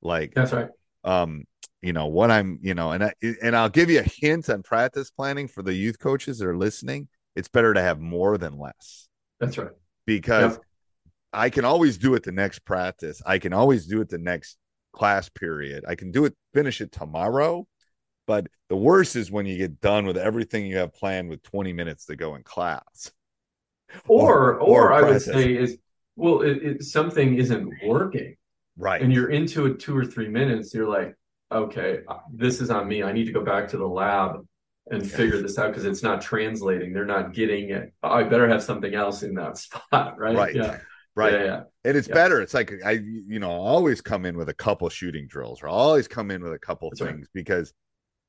like 0.00 0.32
That's 0.34 0.54
right. 0.54 0.68
Um 1.06 1.44
you 1.82 1.92
know 1.92 2.06
what 2.06 2.30
i'm 2.30 2.58
you 2.62 2.74
know 2.74 2.90
and 2.92 3.04
I, 3.04 3.12
and 3.42 3.56
i'll 3.56 3.68
give 3.70 3.88
you 3.90 4.00
a 4.00 4.02
hint 4.02 4.50
on 4.50 4.62
practice 4.62 5.10
planning 5.10 5.48
for 5.48 5.62
the 5.62 5.72
youth 5.74 5.98
coaches 5.98 6.38
that 6.38 6.48
are 6.48 6.56
listening 6.56 7.08
it's 7.34 7.48
better 7.48 7.72
to 7.72 7.80
have 7.80 8.00
more 8.00 8.36
than 8.38 8.58
less 8.58 9.08
That's 9.40 9.56
right. 9.58 9.70
because 10.06 10.52
Yep. 10.52 10.62
I 11.32 11.50
can 11.50 11.66
always 11.66 11.98
do 11.98 12.14
it 12.14 12.22
the 12.22 12.32
next 12.32 12.60
practice. 12.60 13.20
I 13.26 13.38
can 13.38 13.52
always 13.52 13.86
do 13.86 14.00
it 14.00 14.08
the 14.08 14.16
next 14.16 14.56
class 14.94 15.28
period. 15.28 15.84
I 15.86 15.94
can 15.94 16.10
do 16.10 16.24
it, 16.24 16.34
finish 16.54 16.80
it 16.80 16.92
tomorrow. 16.92 17.66
But 18.26 18.46
the 18.70 18.76
worst 18.76 19.16
is 19.16 19.30
when 19.30 19.44
you 19.44 19.58
get 19.58 19.82
done 19.82 20.06
with 20.06 20.16
everything 20.16 20.64
you 20.64 20.78
have 20.78 20.94
planned 20.94 21.28
with 21.28 21.42
20 21.42 21.74
minutes 21.74 22.06
to 22.06 22.16
go 22.16 22.36
in 22.36 22.42
class. 22.42 23.12
Or, 24.08 24.54
Or- 24.54 24.58
or, 24.60 24.82
or 24.88 24.92
I 24.94 25.02
would 25.02 25.20
say 25.20 25.54
is, 25.56 25.76
well, 26.14 26.40
it, 26.40 26.56
it, 26.62 26.84
something 26.84 27.34
isn't 27.36 27.70
working. 27.84 28.36
Right. 28.78 29.00
and 29.00 29.12
you're 29.12 29.30
into 29.30 29.66
it 29.66 29.80
two 29.80 29.96
or 29.96 30.04
three 30.04 30.28
minutes, 30.28 30.74
you're 30.74 30.88
like, 30.88 31.14
okay, 31.50 32.00
uh, 32.08 32.18
this 32.32 32.60
is 32.60 32.70
on 32.70 32.86
me. 32.88 33.02
I 33.02 33.12
need 33.12 33.24
to 33.26 33.32
go 33.32 33.44
back 33.44 33.68
to 33.68 33.76
the 33.78 33.86
lab 33.86 34.46
and 34.90 35.02
Yes. 35.02 35.12
figure 35.14 35.40
this 35.40 35.58
out 35.58 35.68
because 35.68 35.84
it's 35.84 36.02
not 36.02 36.20
translating. 36.20 36.92
They're 36.92 37.04
not 37.06 37.32
getting 37.32 37.70
it. 37.70 37.92
I 38.02 38.22
better 38.24 38.48
have 38.48 38.62
something 38.62 38.94
else 38.94 39.22
in 39.22 39.34
that 39.34 39.56
spot, 39.58 40.18
right? 40.18 40.36
Right. 40.36 40.54
Yeah. 40.54 40.78
right. 41.14 41.32
Yeah. 41.32 41.44
yeah. 41.44 41.60
And 41.84 41.96
it's 41.96 42.08
Yeah. 42.08 42.14
better. 42.14 42.40
It's 42.42 42.54
like 42.54 42.72
I, 42.84 42.92
you 43.02 43.38
know, 43.38 43.50
always 43.50 44.00
come 44.00 44.26
in 44.26 44.36
with 44.36 44.48
a 44.48 44.54
couple 44.54 44.88
shooting 44.90 45.26
drills 45.26 45.62
or 45.62 45.68
always 45.68 46.06
come 46.08 46.30
in 46.30 46.42
with 46.42 46.52
a 46.52 46.58
couple 46.58 46.90
That's 46.90 47.00
right. 47.00 47.14
things 47.14 47.28
because, 47.32 47.72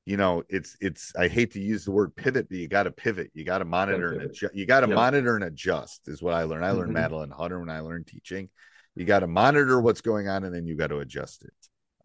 you 0.05 0.15
know, 0.15 0.43
it's, 0.47 0.77
it's, 0.79 1.11
I 1.17 1.27
hate 1.27 1.51
to 1.53 1.59
use 1.59 1.83
the 1.85 1.91
word 1.91 2.15
pivot, 2.15 2.47
but 2.49 2.57
you 2.57 2.67
got 2.69 2.83
to 2.83 2.91
pivot. 2.91 3.29
You 3.33 3.43
got 3.43 3.57
to 3.57 3.65
monitor 3.65 4.13
and 4.13 4.21
adjust. 4.21 4.55
You 4.55 4.65
got 4.65 4.79
to 4.81 4.87
Yeah. 4.87 4.95
monitor 4.95 5.35
and 5.35 5.43
adjust 5.43 6.07
is 6.07 6.21
what 6.21 6.33
I 6.33 6.43
learned. 6.43 6.63
I 6.65 6.71
learned 6.71 6.91
Mhm. 6.91 7.01
Madeline 7.01 7.31
Hunter 7.31 7.59
when 7.59 7.69
I 7.69 7.81
learned 7.81 8.07
teaching. 8.07 8.49
You 8.97 9.05
got 9.05 9.19
to 9.19 9.27
monitor 9.27 9.79
what's 9.79 10.01
going 10.01 10.27
on 10.27 10.43
and 10.43 10.53
then 10.53 10.65
you 10.65 10.75
got 10.75 10.87
to 10.87 10.99
adjust 10.99 11.43
it. 11.43 11.53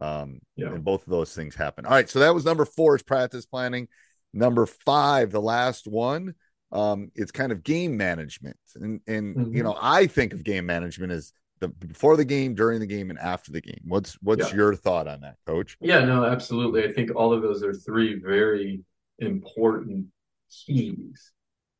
Um, 0.04 0.40
Yeah. 0.56 0.72
and 0.72 0.84
both 0.84 1.02
of 1.04 1.10
those 1.10 1.34
things 1.34 1.54
happen. 1.54 1.86
All 1.86 1.92
right. 1.92 2.08
So 2.08 2.18
that 2.18 2.34
was 2.34 2.44
number 2.44 2.64
four 2.64 2.96
is 2.96 3.02
practice 3.02 3.46
planning. 3.46 3.88
Number 4.32 4.66
five, 4.66 5.30
the 5.30 5.40
last 5.40 5.86
one, 5.86 6.34
um, 6.72 7.10
it's 7.14 7.30
kind 7.30 7.52
of 7.52 7.62
game 7.62 7.96
management. 7.96 8.56
And 8.74 9.00
and 9.06 9.54
you 9.54 9.62
Mhm. 9.62 9.64
know, 9.64 9.78
I 9.80 10.06
think 10.06 10.32
of 10.32 10.42
game 10.42 10.66
management 10.66 11.12
as 11.12 11.32
the 11.60 11.68
before 11.68 12.16
the 12.16 12.24
game, 12.24 12.54
during 12.54 12.80
the 12.80 12.86
game, 12.86 13.10
and 13.10 13.18
after 13.18 13.52
the 13.52 13.60
game. 13.60 13.80
What's 13.84 14.14
what's 14.22 14.50
Yeah. 14.50 14.56
your 14.56 14.74
thought 14.74 15.06
on 15.06 15.20
that, 15.20 15.36
coach? 15.46 15.76
Yeah, 15.80 16.04
no, 16.04 16.24
absolutely. 16.24 16.84
I 16.84 16.92
think 16.92 17.14
all 17.14 17.32
of 17.32 17.42
those 17.42 17.62
are 17.62 17.72
three 17.74 18.14
very 18.18 18.82
important 19.18 20.06
keys 20.50 21.32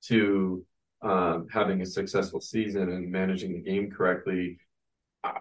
to 0.03 0.65
um, 1.01 1.49
having 1.49 1.81
a 1.81 1.87
successful 1.87 2.41
season 2.41 2.89
and 2.91 3.11
managing 3.11 3.55
the 3.55 3.59
game 3.61 3.91
correctly. 3.91 4.59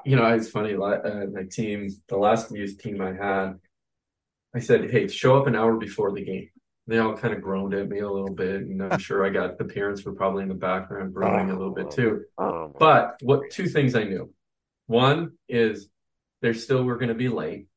You 0.06 0.16
know, 0.16 0.26
it's 0.34 0.50
funny. 0.50 0.74
Uh, 0.76 1.26
my 1.34 1.44
team, 1.50 1.90
the 2.08 2.18
last 2.18 2.52
youth 2.52 2.78
team 2.80 3.02
I 3.02 3.14
had, 3.14 3.60
I 4.56 4.60
said, 4.60 4.92
"Hey, 4.92 5.08
show 5.08 5.38
up 5.40 5.48
an 5.48 5.56
hour 5.56 5.78
before 5.78 6.12
the 6.12 6.24
game." 6.24 6.50
They 6.88 6.98
all 6.98 7.16
kind 7.16 7.34
of 7.34 7.42
groaned 7.42 7.74
at 7.74 7.88
me 7.90 8.00
a 8.00 8.10
little 8.10 8.34
bit, 8.34 8.62
and 8.62 8.82
I'm 8.84 9.00
sure 9.00 9.26
I 9.26 9.30
got 9.30 9.58
the 9.58 9.66
parents 9.66 10.04
were 10.04 10.14
probably 10.14 10.44
in 10.44 10.50
the 10.50 10.56
background 10.56 11.14
groaning 11.14 11.50
a 11.52 11.58
little 11.58 11.74
bit 11.74 11.92
too. 11.92 12.26
But 12.78 13.16
what 13.22 13.50
two 13.52 13.68
things 13.68 13.96
I 13.96 14.04
knew. 14.04 14.34
One 14.88 15.34
is 15.48 15.90
they 16.42 16.54
still 16.54 16.84
were 16.84 16.98
going 16.98 17.10
to 17.10 17.16
be 17.16 17.30
late, 17.30 17.68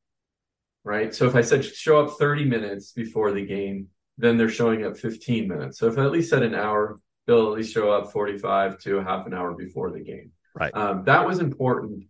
right? 0.83 1.13
So 1.15 1.27
if 1.27 1.35
I 1.35 1.41
said 1.41 1.63
show 1.63 2.03
up 2.03 2.17
30 2.17 2.45
minutes 2.45 2.91
before 2.91 3.31
the 3.31 3.45
game, 3.45 3.87
then 4.17 4.37
they're 4.37 4.49
showing 4.49 4.83
up 4.85 4.97
15 4.97 5.47
minutes. 5.47 5.79
So 5.79 5.87
if 5.87 5.97
I 5.97 6.03
at 6.03 6.11
least 6.11 6.29
said 6.29 6.43
an 6.43 6.55
hour, 6.55 6.97
they'll 7.25 7.47
at 7.47 7.57
least 7.57 7.73
show 7.73 7.91
up 7.91 8.11
45 8.11 8.79
to 8.79 8.97
a 8.97 9.03
half 9.03 9.25
an 9.27 9.33
hour 9.33 9.53
before 9.53 9.91
the 9.91 10.01
game. 10.01 10.31
Right. 10.55 10.75
Um, 10.75 11.03
that 11.05 11.27
was 11.27 11.39
important 11.39 12.05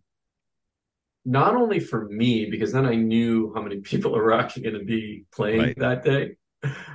not 1.25 1.55
only 1.55 1.79
for 1.79 2.05
me, 2.09 2.45
because 2.49 2.71
then 2.71 2.85
I 2.85 2.95
knew 2.95 3.51
how 3.55 3.61
many 3.61 3.77
people 3.81 4.15
are 4.15 4.33
actually 4.33 4.63
going 4.63 4.79
to 4.79 4.85
be 4.85 5.25
playing 5.33 5.59
Right. 5.61 5.79
that 5.79 6.03
day, 6.03 6.35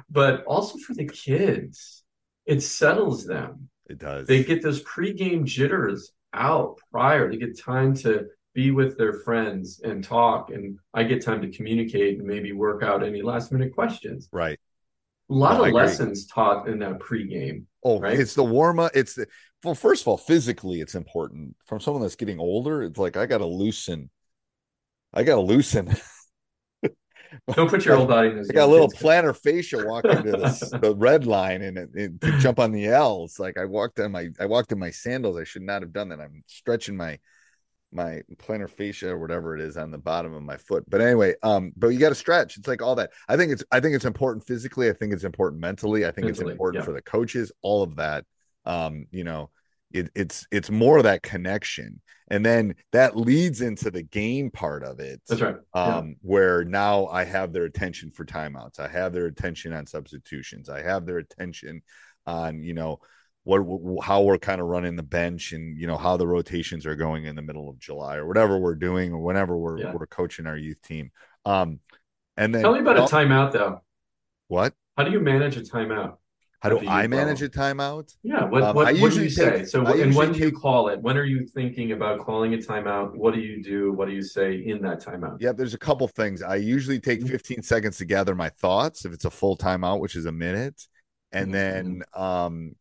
but 0.08 0.44
also 0.44 0.78
for 0.78 0.94
the 0.94 1.06
kids. 1.06 2.04
It 2.46 2.62
settles 2.62 3.26
them. 3.26 3.68
It 3.88 3.98
does. 3.98 4.26
They 4.26 4.44
get 4.44 4.62
those 4.62 4.82
pregame 4.82 5.44
jitters 5.44 6.12
out 6.32 6.78
prior. 6.92 7.30
They 7.30 7.36
get 7.38 7.58
time 7.58 7.94
to 7.96 8.26
be 8.54 8.70
with 8.70 8.96
their 8.98 9.12
friends 9.12 9.80
and 9.84 10.02
talk, 10.02 10.50
and 10.50 10.78
I 10.94 11.04
get 11.04 11.24
time 11.24 11.42
to 11.42 11.50
communicate 11.50 12.18
and 12.18 12.26
maybe 12.26 12.52
work 12.52 12.82
out 12.82 13.04
any 13.04 13.22
last 13.22 13.52
minute 13.52 13.74
questions. 13.74 14.28
right. 14.32 14.58
A 15.28 15.34
lot 15.34 15.58
No, 15.58 15.64
of 15.66 15.72
lessons 15.72 16.26
taught 16.26 16.68
in 16.68 16.80
that 16.80 16.98
pregame. 16.98 17.66
Oh, 17.84 18.00
right? 18.00 18.18
it's 18.18 18.34
the 18.34 18.42
warm 18.42 18.80
up. 18.80 18.90
It's 18.94 19.14
the 19.14 19.28
well, 19.64 19.74
first 19.74 20.02
of 20.02 20.08
all, 20.08 20.16
physically, 20.16 20.80
it's 20.80 20.94
important. 20.94 21.56
From 21.66 21.80
someone 21.80 22.02
that's 22.02 22.16
getting 22.16 22.38
older, 22.38 22.82
it's 22.82 22.98
like 22.98 23.16
I 23.16 23.26
gotta 23.26 23.46
loosen. 23.46 24.10
I 25.12 25.22
gotta 25.22 25.42
loosen. 25.42 25.94
Don't 27.54 27.70
put 27.70 27.84
your 27.84 27.96
old 27.96 28.08
body 28.08 28.30
in 28.30 28.36
this. 28.38 28.50
I 28.50 28.54
got 28.54 28.68
a 28.68 28.72
little 28.72 28.90
plantar 28.90 29.36
fascia 29.36 29.86
walking 29.86 30.22
to 30.22 30.32
the, 30.32 30.78
the 30.82 30.94
red 30.96 31.26
line 31.26 31.62
and, 31.62 31.78
it, 31.78 31.90
it- 31.94 32.20
to 32.22 32.38
jump 32.38 32.58
on 32.58 32.72
the 32.72 32.86
L's. 32.86 33.38
Like 33.38 33.58
I 33.58 33.66
walked 33.66 34.00
on 34.00 34.12
my 34.12 34.28
I 34.40 34.46
walked 34.46 34.72
in 34.72 34.78
my 34.78 34.90
sandals. 34.90 35.36
I 35.38 35.44
should 35.44 35.62
not 35.62 35.82
have 35.82 35.92
done 35.92 36.08
that. 36.08 36.20
I'm 36.20 36.42
stretching 36.46 36.96
my 36.96 37.18
my 37.92 38.22
plantar 38.36 38.70
fascia 38.70 39.10
or 39.10 39.18
whatever 39.18 39.54
it 39.54 39.60
is 39.60 39.76
on 39.76 39.90
the 39.90 39.98
bottom 39.98 40.32
of 40.32 40.42
my 40.42 40.56
foot. 40.56 40.84
But 40.88 41.00
anyway, 41.00 41.34
um, 41.42 41.72
but 41.76 41.88
you 41.88 41.98
got 41.98 42.10
to 42.10 42.14
stretch. 42.14 42.56
It's 42.56 42.68
like 42.68 42.82
all 42.82 42.94
that. 42.96 43.10
I 43.28 43.36
think 43.36 43.52
it's 43.52 43.64
I 43.70 43.80
think 43.80 43.94
it's 43.94 44.04
important 44.04 44.46
physically. 44.46 44.88
I 44.88 44.92
think 44.92 45.12
it's 45.12 45.24
important 45.24 45.60
mentally. 45.60 46.04
I 46.06 46.10
think 46.12 46.26
Mentally, 46.26 46.44
it's 46.44 46.52
important 46.52 46.82
yeah. 46.82 46.86
for 46.86 46.92
the 46.92 47.02
coaches. 47.02 47.52
All 47.62 47.82
of 47.82 47.96
that. 47.96 48.24
Um, 48.64 49.06
you 49.10 49.24
know, 49.24 49.50
it, 49.92 50.10
it's 50.14 50.46
it's 50.50 50.70
more 50.70 50.98
of 50.98 51.04
that 51.04 51.22
connection, 51.22 52.00
and 52.30 52.44
then 52.44 52.74
that 52.92 53.16
leads 53.16 53.60
into 53.60 53.90
the 53.90 54.02
game 54.02 54.50
part 54.50 54.84
of 54.84 55.00
it 55.00 55.20
That's 55.28 55.40
right. 55.40 55.56
um, 55.74 56.16
where 56.22 56.64
now 56.64 57.06
I 57.06 57.24
have 57.24 57.52
their 57.52 57.64
attention 57.64 58.10
for 58.10 58.24
timeouts. 58.24 58.78
I 58.78 58.88
have 58.88 59.12
their 59.12 59.26
attention 59.26 59.72
on 59.72 59.86
substitutions. 59.86 60.68
I 60.68 60.82
have 60.82 61.06
their 61.06 61.18
attention 61.18 61.82
on, 62.26 62.62
you 62.62 62.74
know, 62.74 63.00
what 63.44 63.62
how 64.04 64.22
we're 64.22 64.38
kind 64.38 64.60
of 64.60 64.66
running 64.68 64.94
the 64.96 65.02
bench 65.02 65.52
and 65.52 65.76
you 65.76 65.86
know 65.86 65.96
how 65.96 66.16
the 66.18 66.26
rotations 66.26 66.84
are 66.86 66.94
going 66.94 67.24
in 67.24 67.34
the 67.34 67.42
middle 67.42 67.68
of 67.70 67.78
July 67.78 68.16
or 68.16 68.26
whatever 68.26 68.58
we're 68.58 68.74
doing 68.74 69.12
or 69.12 69.18
whenever 69.20 69.56
we're 69.56 69.78
Yeah. 69.78 69.92
we're 69.94 70.06
coaching 70.06 70.46
our 70.46 70.56
youth 70.58 70.80
team. 70.82 71.10
Um, 71.46 71.80
and 72.36 72.54
then 72.54 72.62
Tell 72.62 72.74
me 72.74 72.80
about 72.80 72.98
a 72.98 73.02
timeout 73.02 73.52
though. 73.52 73.80
what? 74.48 74.74
How 74.96 75.04
do 75.04 75.10
you 75.10 75.20
manage 75.20 75.56
a 75.56 75.62
timeout? 75.62 76.18
How 76.60 76.68
do 76.68 76.78
I 76.86 77.06
manage 77.06 77.42
a 77.42 77.48
timeout? 77.48 78.14
Yeah. 78.22 78.44
What 78.44 78.62
Um, 78.62 78.76
what, 78.76 78.86
I 78.88 78.90
usually 78.90 79.24
you 79.24 79.30
say? 79.30 79.58
take- 79.58 79.66
so 79.66 79.86
I 79.86 79.92
and 79.96 80.14
when 80.14 80.32
do 80.32 80.38
you 80.40 80.52
call 80.52 80.88
it? 80.88 81.00
When 81.00 81.16
are 81.16 81.24
you 81.24 81.46
thinking 81.46 81.92
about 81.92 82.20
calling 82.20 82.52
a 82.54 82.58
timeout? 82.58 83.16
What 83.16 83.34
do 83.34 83.40
you 83.40 83.62
do? 83.62 83.92
What 83.92 84.08
do 84.08 84.14
you 84.14 84.22
say 84.22 84.62
in 84.64 84.82
that 84.82 85.02
timeout? 85.02 85.38
Yeah, 85.40 85.52
there's 85.52 85.74
a 85.74 85.78
couple 85.78 86.06
things. 86.08 86.42
I 86.42 86.56
usually 86.56 87.00
take 87.00 87.22
Mhm. 87.22 87.28
15 87.30 87.62
seconds 87.62 87.96
to 87.98 88.04
gather 88.04 88.34
my 88.34 88.50
thoughts 88.50 89.04
if 89.06 89.12
it's 89.14 89.24
a 89.24 89.30
full 89.30 89.56
timeout, 89.56 90.00
which 90.00 90.16
is 90.16 90.26
a 90.26 90.32
minute. 90.32 90.86
And 91.32 91.48
Mhm, 91.48 91.54
then 91.54 92.02
um 92.14 92.76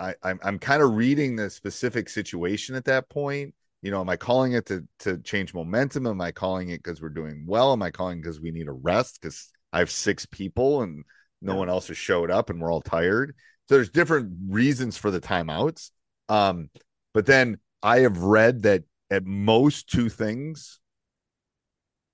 I, 0.00 0.14
I'm 0.22 0.40
I'm 0.42 0.58
kind 0.58 0.82
of 0.82 0.94
reading 0.94 1.36
the 1.36 1.50
specific 1.50 2.08
situation 2.08 2.74
at 2.74 2.84
that 2.86 3.08
point. 3.08 3.54
You 3.82 3.90
know, 3.90 4.00
am 4.00 4.08
I 4.08 4.16
calling 4.16 4.52
it 4.52 4.66
to 4.66 4.86
to 5.00 5.18
change 5.18 5.54
momentum? 5.54 6.06
Am 6.06 6.20
I 6.20 6.32
calling 6.32 6.70
it 6.70 6.82
because 6.82 7.00
we're 7.02 7.08
doing 7.10 7.44
well? 7.46 7.72
Am 7.72 7.82
I 7.82 7.90
calling 7.90 8.20
because 8.20 8.40
we 8.40 8.50
need 8.50 8.68
a 8.68 8.72
rest? 8.72 9.20
Because 9.20 9.50
I 9.72 9.78
have 9.80 9.90
six 9.90 10.26
people 10.26 10.82
and 10.82 11.04
no 11.42 11.52
Yeah. 11.52 11.58
one 11.58 11.68
else 11.68 11.88
has 11.88 11.96
showed 11.96 12.30
up 12.30 12.50
and 12.50 12.60
we're 12.60 12.72
all 12.72 12.80
tired. 12.82 13.34
So 13.68 13.74
there's 13.76 13.90
different 13.90 14.32
reasons 14.48 14.96
for 14.96 15.10
the 15.10 15.20
timeouts. 15.20 15.90
Um, 16.28 16.70
but 17.14 17.26
then 17.26 17.58
I 17.82 18.00
have 18.00 18.18
read 18.18 18.62
that 18.62 18.84
at 19.10 19.24
most 19.24 19.88
two 19.88 20.08
things 20.08 20.80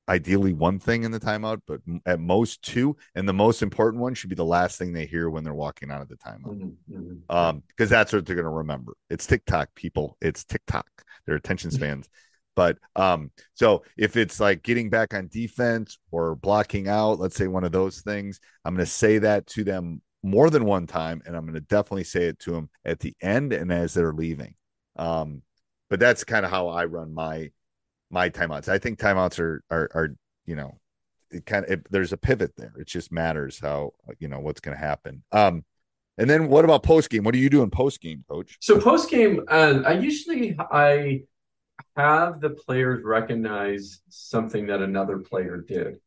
ideally 0.08 0.54
one 0.54 0.78
thing 0.78 1.02
in 1.04 1.10
the 1.10 1.20
timeout, 1.20 1.60
but 1.66 1.80
at 2.06 2.18
most 2.18 2.62
two. 2.62 2.96
And 3.14 3.28
the 3.28 3.34
most 3.34 3.62
important 3.62 4.02
one 4.02 4.14
should 4.14 4.30
be 4.30 4.36
the 4.36 4.44
last 4.44 4.78
thing 4.78 4.92
they 4.92 5.04
hear 5.04 5.28
when 5.28 5.44
they're 5.44 5.54
walking 5.54 5.90
out 5.90 6.00
of 6.00 6.08
the 6.08 6.16
timeout. 6.16 6.58
Mhm, 6.58 6.74
mhm. 6.90 7.20
Um, 7.28 7.62
because 7.68 7.90
that's 7.90 8.12
what 8.12 8.24
they're 8.24 8.34
going 8.36 8.44
to 8.44 8.50
remember. 8.50 8.94
It's 9.10 9.26
TikTok, 9.26 9.74
people. 9.74 10.16
It's 10.22 10.44
TikTok. 10.44 10.88
Their 11.26 11.36
attention 11.36 11.70
spans. 11.70 12.08
But 12.58 12.76
um, 12.96 13.30
so 13.54 13.84
if 13.96 14.16
it's 14.16 14.40
like 14.40 14.64
getting 14.64 14.90
back 14.90 15.14
on 15.14 15.28
defense 15.28 15.96
or 16.10 16.34
blocking 16.34 16.88
out, 16.88 17.20
let's 17.20 17.36
say 17.36 17.46
one 17.46 17.62
of 17.62 17.70
those 17.70 18.00
things, 18.00 18.40
I'm 18.64 18.74
going 18.74 18.84
to 18.84 18.90
say 18.90 19.18
that 19.18 19.46
to 19.50 19.62
them 19.62 20.02
more 20.24 20.50
than 20.50 20.64
one 20.64 20.88
time, 20.88 21.22
and 21.24 21.36
I'm 21.36 21.44
going 21.44 21.54
to 21.54 21.60
definitely 21.60 22.02
say 22.02 22.24
it 22.24 22.40
to 22.40 22.50
them 22.50 22.68
at 22.84 22.98
the 22.98 23.14
end 23.22 23.52
and 23.52 23.72
as 23.72 23.94
they're 23.94 24.12
leaving. 24.12 24.56
Um, 24.96 25.42
but 25.88 26.00
that's 26.00 26.24
kind 26.24 26.44
of 26.44 26.50
how 26.50 26.66
I 26.66 26.86
run 26.86 27.14
my 27.14 27.52
my 28.10 28.28
timeouts. 28.28 28.68
I 28.68 28.78
think 28.78 28.98
timeouts 28.98 29.38
are 29.38 29.62
are 29.70 29.88
are 29.94 30.08
you 30.44 30.56
know 30.56 30.80
it 31.30 31.46
kind 31.46 31.64
of 31.64 31.70
it, 31.70 31.86
there's 31.92 32.12
a 32.12 32.16
pivot 32.16 32.54
there. 32.56 32.72
It 32.76 32.88
just 32.88 33.12
matters 33.12 33.60
how 33.60 33.92
you 34.18 34.26
know 34.26 34.40
what's 34.40 34.58
going 34.58 34.76
to 34.76 34.82
happen. 34.82 35.22
Um, 35.30 35.64
and 36.18 36.28
then 36.28 36.48
what 36.48 36.64
about 36.64 36.82
post 36.82 37.08
game? 37.08 37.22
What 37.22 37.34
do 37.34 37.38
you 37.38 37.50
do 37.50 37.62
in 37.62 37.70
post 37.70 38.00
game, 38.00 38.24
coach? 38.28 38.56
So 38.58 38.80
post 38.80 39.08
game, 39.08 39.44
uh, 39.46 39.82
I 39.86 39.92
usually 39.92 40.56
I 40.58 41.22
have 41.98 42.40
the 42.40 42.50
players 42.50 43.04
recognize 43.04 44.00
something 44.08 44.66
that 44.68 44.80
another 44.80 45.18
player 45.18 45.56
did 45.56 45.98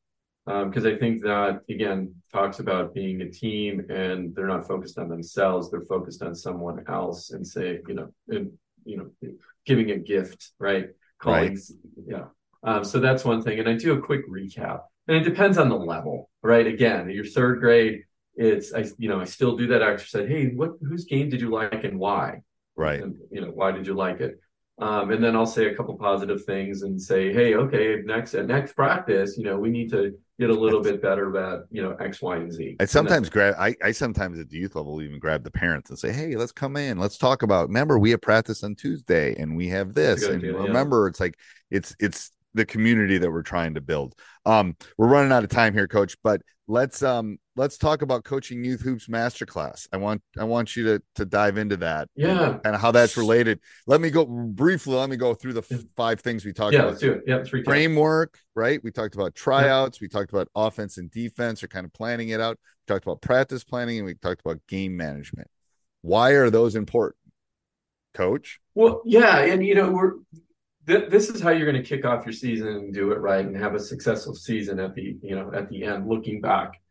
because 0.46 0.86
I 0.86 0.96
think 0.96 1.22
that 1.24 1.62
again 1.70 2.16
talks 2.32 2.60
about 2.60 2.94
being 2.94 3.22
a 3.22 3.30
team 3.30 3.86
and 3.90 4.34
they're 4.34 4.48
not 4.48 4.68
focused 4.68 4.98
on 4.98 5.10
themselves; 5.10 5.70
they're 5.70 5.82
focused 5.82 6.24
on 6.24 6.34
someone 6.34 6.84
else 6.88 7.32
and 7.32 7.46
say, 7.46 7.80
you 7.88 7.94
know, 7.94 8.14
and 8.30 8.52
you 8.84 8.98
know, 8.98 9.32
giving 9.66 9.92
a 9.92 9.98
gift, 9.98 10.52
right? 10.60 10.90
Calling, 11.20 11.60
yeah. 12.08 12.26
Um, 12.64 12.84
so 12.84 13.00
that's 13.00 13.24
one 13.24 13.42
thing, 13.42 13.60
and 13.60 13.70
I 13.70 13.74
do 13.74 13.94
a 13.94 14.02
quick 14.02 14.28
recap, 14.30 14.82
and 15.08 15.18
it 15.18 15.24
depends 15.24 15.58
on 15.58 15.70
the 15.70 15.78
level, 15.78 16.30
right? 16.42 16.66
Again, 16.66 17.10
your 17.10 17.26
third 17.26 17.60
grade, 17.60 18.04
it's 18.36 18.74
I, 18.74 18.86
you 18.98 19.10
know, 19.10 19.20
I 19.20 19.26
still 19.26 19.56
do 19.58 19.68
that 19.68 19.82
exercise. 19.82 20.28
Hey, 20.28 20.48
what 20.48 20.72
whose 20.82 21.06
game 21.06 21.30
did 21.30 21.42
you 21.42 21.50
like 21.50 21.84
and 21.84 22.00
why? 22.00 22.42
Right. 22.76 23.02
And, 23.02 23.16
you 23.32 23.42
know, 23.42 23.52
why 23.52 23.72
did 23.72 23.86
you 23.86 23.94
like 23.94 24.22
it? 24.22 24.40
Um, 24.82 25.12
and 25.12 25.24
then 25.24 25.36
I'll 25.36 25.46
say 25.46 25.68
a 25.68 25.76
couple 25.76 25.96
positive 25.96 26.44
things 26.44 26.82
and 26.82 27.00
say, 27.00 27.32
hey, 27.32 27.54
okay, 27.54 28.02
next 28.04 28.34
at 28.34 28.48
next 28.48 28.74
practice, 28.74 29.38
you 29.38 29.44
know, 29.44 29.58
we 29.60 29.70
need 29.70 29.92
to 29.92 30.18
get 30.40 30.50
a 30.50 30.54
little 30.54 30.82
bit 30.82 31.04
better 31.04 31.30
about 31.30 31.66
you 31.70 31.84
know 31.84 31.96
X, 32.00 32.20
Y, 32.20 32.36
and 32.38 32.52
Z. 32.52 32.78
I 32.80 32.86
sometimes 32.86 33.30
grab. 33.30 33.54
I, 33.60 33.76
I 33.84 33.92
sometimes 33.92 34.40
at 34.40 34.50
the 34.50 34.58
youth 34.58 34.76
level 34.76 35.00
even 35.04 35.20
grab 35.20 35.44
the 35.44 35.52
parents 35.52 35.92
and 35.92 36.00
say, 36.00 36.12
"Hey, 36.12 36.36
let's 36.36 36.52
come 36.52 36.78
in. 36.78 36.98
Let's 36.98 37.20
talk 37.20 37.44
about. 37.44 37.68
Remember, 37.68 38.00
we 38.00 38.10
have 38.10 38.22
practice 38.22 38.64
on 38.64 38.74
Tuesday, 38.74 39.36
and 39.36 39.56
we 39.56 39.68
have 39.68 39.94
this. 39.94 40.24
And 40.24 40.38
idea, 40.38 40.54
yeah. 40.54 40.64
remember, 40.64 41.08
it's 41.08 41.20
like 41.20 41.38
it's 41.70 41.96
it's 42.00 42.32
the 42.56 42.66
community 42.66 43.20
that 43.20 43.32
we're 43.32 43.44
trying 43.44 43.76
to 43.76 43.82
build. 43.82 44.16
Um, 44.48 44.76
we're 44.98 45.08
running 45.08 45.32
out 45.32 45.44
of 45.44 45.52
time 45.52 45.74
here, 45.74 45.88
coach. 45.88 46.18
But 46.24 46.42
let's 46.68 47.04
um 47.04 47.38
let's 47.56 47.78
talk 47.78 48.02
about 48.02 48.24
coaching 48.24 48.64
youth 48.64 48.82
hoops 48.82 49.08
masterclass. 49.08 49.88
I 49.92 49.98
want 49.98 50.22
I 50.38 50.44
want 50.44 50.76
you 50.76 50.86
to 50.86 51.04
to 51.16 51.26
dive 51.26 51.58
into 51.58 51.78
that. 51.78 52.08
Yeah. 52.16 52.60
and 52.64 52.76
how 52.76 52.92
that's 52.92 53.18
related. 53.18 53.60
Let 53.88 54.02
me 54.02 54.10
go 54.10 54.26
briefly. 54.26 54.96
Let 54.96 55.10
me 55.10 55.18
go 55.18 55.34
through 55.34 55.54
the 55.54 55.86
five 55.96 56.22
things 56.22 56.46
we 56.46 56.54
talked 56.54 56.74
yeah, 56.74 56.80
about 56.80 56.90
let's 56.90 57.02
do 57.02 57.14
it. 57.14 57.24
Yeah, 57.28 57.38
let's 57.38 57.50
recap. 57.50 57.66
framework, 57.66 58.40
right? 58.56 58.82
We 58.84 58.92
talked 58.92 59.16
about 59.16 59.36
tryouts, 59.36 60.00
we 60.02 60.08
talked 60.08 60.32
about 60.32 60.48
offense 60.56 60.98
and 60.98 61.12
defense, 61.12 61.64
or 61.64 61.68
kind 61.68 61.86
of 61.86 61.94
planning 61.94 62.30
it 62.30 62.40
out. 62.40 62.58
We 62.88 62.94
talked 62.94 63.06
about 63.06 63.22
practice 63.22 63.64
planning, 63.64 63.98
and 63.98 64.06
we 64.06 64.16
talked 64.16 64.42
about 64.42 64.60
game 64.68 64.96
management. 64.96 65.48
Why 66.02 66.32
are 66.32 66.50
those 66.50 66.76
important, 66.76 67.18
Coach? 68.14 68.60
Well, 68.74 69.02
yeah, 69.06 69.40
and 69.40 69.66
you 69.66 69.76
know, 69.76 69.92
we're 69.92 70.14
th- 70.88 71.10
this 71.10 71.30
is 71.30 71.42
how 71.42 71.52
you're 71.52 71.70
going 71.70 71.82
to 71.82 71.88
kick 71.88 72.06
off 72.06 72.26
your 72.26 72.34
season 72.34 72.68
and 72.68 72.94
do 72.94 73.12
it 73.12 73.20
right 73.20 73.46
and 73.46 73.56
have 73.56 73.76
a 73.76 73.80
successful 73.80 74.34
season 74.34 74.80
at 74.80 74.96
the 74.96 75.18
you 75.22 75.36
know 75.36 75.52
at 75.54 75.70
the 75.70 75.84
end, 75.84 76.08
looking 76.08 76.42
back. 76.42 76.82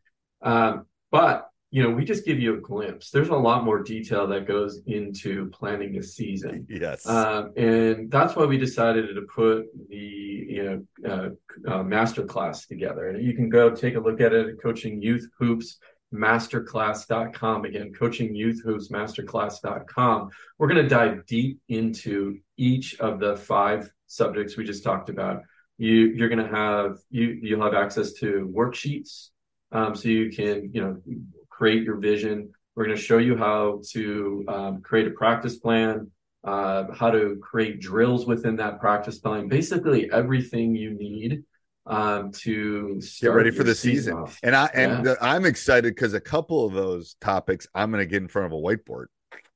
Um, 0.41 0.85
but 1.11 1.47
you 1.73 1.81
know, 1.81 1.89
we 1.89 2.03
just 2.03 2.25
give 2.25 2.37
you 2.37 2.55
a 2.55 2.59
glimpse. 2.59 3.11
There's 3.11 3.29
a 3.29 3.35
lot 3.35 3.63
more 3.63 3.81
detail 3.81 4.27
that 4.27 4.45
goes 4.45 4.81
into 4.87 5.49
planning 5.51 5.97
a 5.97 6.03
season. 6.03 6.67
Yes, 6.69 7.07
Um, 7.07 7.53
and 7.55 8.11
that's 8.11 8.35
why 8.35 8.45
we 8.45 8.57
decided 8.57 9.15
to 9.15 9.21
put 9.21 9.67
the 9.89 9.95
you 9.95 10.85
know 11.03 11.35
uh, 11.67 11.71
uh, 11.71 11.83
master 11.83 12.25
class 12.25 12.67
together. 12.67 13.09
And 13.09 13.23
you 13.23 13.33
can 13.33 13.49
go 13.49 13.69
take 13.69 13.95
a 13.95 13.99
look 13.99 14.19
at 14.19 14.33
it 14.33 14.49
at 14.49 14.61
Coaching 14.61 15.01
Youth 15.01 15.27
Hoops 15.39 15.77
masterclass.com 16.13 17.63
again 17.63 17.93
coaching 17.93 18.35
youth 18.35 18.61
hoops 18.63 18.89
masterclass.com 18.89 20.29
we're 20.57 20.67
going 20.67 20.81
to 20.81 20.89
dive 20.89 21.25
deep 21.25 21.61
into 21.69 22.37
each 22.57 22.99
of 22.99 23.19
the 23.19 23.37
five 23.37 23.89
subjects 24.07 24.57
we 24.57 24.65
just 24.65 24.83
talked 24.83 25.09
about 25.09 25.41
you 25.77 26.07
you're 26.07 26.27
going 26.27 26.45
to 26.45 26.53
have 26.53 26.97
you 27.09 27.39
you'll 27.41 27.63
have 27.63 27.73
access 27.73 28.11
to 28.11 28.51
worksheets 28.53 29.29
um, 29.71 29.95
so 29.95 30.09
you 30.09 30.29
can 30.31 30.69
you 30.73 30.81
know 30.81 31.01
create 31.49 31.83
your 31.83 31.97
vision 31.97 32.51
we're 32.75 32.85
going 32.85 32.95
to 32.95 33.01
show 33.01 33.17
you 33.17 33.35
how 33.37 33.81
to 33.91 34.45
um, 34.47 34.81
create 34.81 35.07
a 35.07 35.11
practice 35.11 35.57
plan 35.57 36.09
uh, 36.43 36.85
how 36.93 37.11
to 37.11 37.37
create 37.41 37.79
drills 37.79 38.25
within 38.25 38.55
that 38.55 38.79
practice 38.79 39.19
plan 39.19 39.47
basically 39.47 40.11
everything 40.11 40.75
you 40.75 40.91
need 40.91 41.43
um, 41.87 42.31
to 42.31 43.01
get 43.21 43.27
ready 43.29 43.49
for 43.51 43.63
the 43.63 43.73
season. 43.73 44.13
off. 44.13 44.39
And 44.43 44.55
I 44.55 44.69
and 44.73 45.03
Yeah. 45.05 45.11
uh, 45.13 45.15
I'm 45.19 45.45
excited 45.45 45.95
because 45.95 46.13
a 46.13 46.21
couple 46.21 46.65
of 46.65 46.73
those 46.73 47.15
topics 47.21 47.67
I'm 47.73 47.89
going 47.91 48.01
to 48.01 48.05
get 48.05 48.21
in 48.21 48.27
front 48.27 48.45
of 48.45 48.51
a 48.53 48.61
whiteboard 48.61 49.05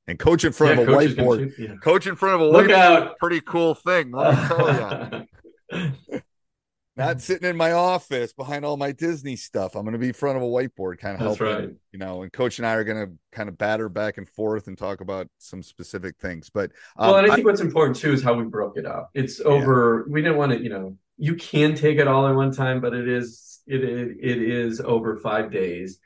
and 0.08 0.18
coach 0.18 0.44
in 0.44 0.52
front 0.52 0.76
Yeah, 0.76 0.82
of 0.82 0.88
a 0.88 0.92
coach 0.92 1.04
is 1.06 1.14
gonna 1.14 1.28
whiteboard. 1.28 1.56
shoot- 1.56 1.68
yeah. 1.68 1.74
Coach 1.82 2.06
in 2.08 2.16
front 2.16 2.34
of 2.36 2.40
a 2.42 2.50
Look 2.50 2.66
whiteboard, 2.66 2.72
out. 3.06 3.18
pretty 3.18 3.40
cool 3.42 3.74
thing. 3.74 4.10
Let 4.10 4.34
me 4.34 4.56
tell 4.56 5.26
you. 5.72 6.20
not 6.96 7.20
sitting 7.20 7.48
in 7.48 7.56
my 7.56 7.72
office 7.72 8.32
behind 8.32 8.64
all 8.64 8.76
my 8.76 8.92
Disney 8.92 9.36
stuff. 9.36 9.74
I'm 9.74 9.82
going 9.82 9.92
to 9.92 9.98
be 9.98 10.08
in 10.08 10.12
front 10.14 10.36
of 10.36 10.42
a 10.42 10.46
whiteboard, 10.46 10.98
kind 10.98 11.14
of 11.14 11.20
That's 11.20 11.38
helping, 11.38 11.64
right. 11.66 11.74
you 11.92 11.98
know. 11.98 12.22
And 12.22 12.32
Coach 12.32 12.58
and 12.58 12.66
I 12.66 12.74
are 12.74 12.84
going 12.84 13.06
to 13.06 13.12
kind 13.32 13.48
of 13.48 13.58
batter 13.58 13.88
back 13.88 14.16
and 14.18 14.28
forth 14.28 14.66
and 14.66 14.78
talk 14.78 15.00
about 15.00 15.28
some 15.38 15.62
specific 15.62 16.16
things. 16.18 16.48
But 16.50 16.72
um, 16.96 17.08
well, 17.08 17.16
and 17.18 17.26
I 17.26 17.32
I- 17.32 17.34
think 17.36 17.46
what's 17.46 17.60
important 17.60 17.96
too 17.96 18.12
is 18.12 18.22
how 18.22 18.34
we 18.34 18.44
broke 18.44 18.78
it 18.78 18.86
up. 18.86 19.10
It's 19.14 19.40
over. 19.40 20.06
We 20.08 20.22
didn't 20.22 20.38
want 20.38 20.52
to, 20.52 20.62
you 20.62 20.70
know, 20.70 20.96
you 21.18 21.34
can 21.34 21.74
take 21.74 21.98
it 21.98 22.08
all 22.08 22.26
at 22.26 22.34
one 22.34 22.52
time, 22.52 22.80
but 22.80 22.94
it 22.94 23.08
is 23.08 23.60
it 23.66 23.82
it, 23.84 24.16
it 24.20 24.42
is 24.42 24.80
over 24.80 25.16
five 25.16 25.50
days. 25.50 25.98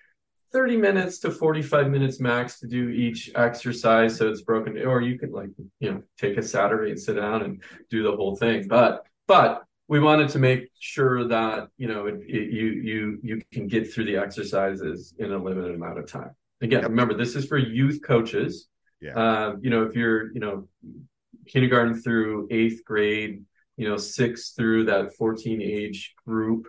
30 0.53 0.79
minutes 0.79 1.21
to 1.21 1.31
45 1.31 1.89
minutes 1.91 2.19
max 2.19 2.59
to 2.59 2.67
do 2.67 2.89
each 2.89 3.31
exercise 3.37 4.17
so 4.17 4.29
it's 4.29 4.43
broken 4.43 4.77
or 4.85 5.01
you 5.01 5.17
could 5.17 5.31
like 5.31 5.51
you 5.79 5.93
know 5.93 6.03
take 6.19 6.37
a 6.39 6.43
saturday 6.43 6.91
and 6.91 6.99
sit 6.99 7.15
down 7.15 7.43
and 7.43 7.63
do 7.89 8.03
the 8.03 8.11
whole 8.11 8.35
thing 8.35 8.67
but 8.67 9.07
but 9.29 9.63
we 9.91 9.99
wanted 9.99 10.29
to 10.31 10.39
make 10.39 10.63
sure 10.79 11.27
that 11.37 11.59
you 11.77 11.89
know 11.91 12.07
it, 12.11 12.17
it, 12.39 12.47
you 12.59 12.67
you 12.91 13.19
you 13.29 13.35
can 13.53 13.67
get 13.67 13.93
through 13.93 14.05
the 14.11 14.17
exercises 14.25 15.13
in 15.19 15.29
a 15.33 15.39
limited 15.49 15.75
amount 15.75 15.99
of 15.99 16.07
time 16.07 16.31
again 16.67 16.81
Yep. 16.83 16.91
remember 16.91 17.15
this 17.23 17.35
is 17.39 17.45
for 17.51 17.59
youth 17.59 17.99
coaches 18.13 18.53
Yeah. 19.07 19.15
um, 19.23 19.49
you 19.65 19.71
know 19.73 19.83
if 19.89 19.93
you're 19.99 20.33
you 20.35 20.41
know 20.45 20.55
kindergarten 21.53 21.95
through 22.03 22.47
eighth 22.59 22.81
grade 22.91 23.35
you 23.77 23.87
know 23.89 23.97
six 23.97 24.51
through 24.57 24.85
that 24.91 25.05
14 25.17 25.61
age 25.61 26.01
group 26.27 26.63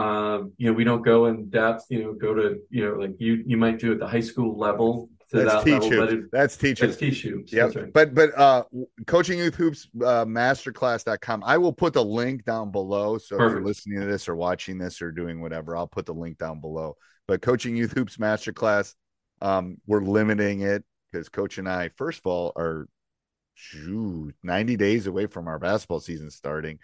um, 0.00 0.52
you 0.60 0.66
know 0.68 0.72
we 0.80 0.84
don't 0.84 1.04
go 1.12 1.18
in 1.30 1.48
depth 1.60 1.84
you 1.92 2.00
know 2.02 2.12
go 2.26 2.30
to 2.38 2.46
you 2.70 2.82
know 2.84 2.94
like 3.02 3.14
you 3.18 3.32
you 3.50 3.56
might 3.64 3.78
do 3.84 3.88
at 3.94 3.98
the 3.98 4.06
high 4.14 4.26
school 4.30 4.56
level 4.66 5.08
that's 5.38 5.52
that 5.52 5.64
teach 5.64 5.82
level 5.82 5.98
but 5.98 6.10
you. 6.12 6.28
That's 6.32 6.56
teach 6.56 6.80
that's 6.80 6.96
teach 6.96 7.24
you 7.24 7.44
Yep. 7.46 7.76
right 7.76 7.92
But 7.92 8.14
but 8.14 8.36
uh 8.38 8.64
coaching 9.06 9.38
youth 9.38 9.54
hoops 9.54 9.88
uh 9.96 10.24
masterclass.com. 10.24 11.42
I 11.44 11.58
will 11.58 11.72
put 11.72 11.92
the 11.92 12.04
link 12.04 12.44
down 12.44 12.70
below. 12.70 13.18
So 13.18 13.36
if 13.36 13.52
you're 13.52 13.64
listening 13.64 14.00
to 14.00 14.06
this 14.06 14.28
or 14.28 14.36
watching 14.36 14.78
this 14.78 15.00
or 15.00 15.12
doing 15.12 15.40
whatever, 15.40 15.76
I'll 15.76 15.86
put 15.86 16.06
the 16.06 16.14
link 16.14 16.38
down 16.38 16.60
below. 16.60 16.96
But 17.28 17.42
coaching 17.42 17.76
youth 17.76 17.92
hoops 17.92 18.16
masterclass, 18.16 18.94
um, 19.40 19.76
we're 19.86 20.02
limiting 20.02 20.62
it 20.62 20.84
because 21.10 21.28
coach 21.28 21.58
and 21.58 21.68
I, 21.68 21.90
first 21.96 22.20
of 22.24 22.30
all, 22.30 22.52
are 22.56 22.88
shoot, 23.54 24.34
90 24.42 24.76
days 24.76 25.06
away 25.06 25.26
from 25.26 25.46
our 25.46 25.58
basketball 25.58 26.00
season 26.00 26.30
starting. 26.30 26.78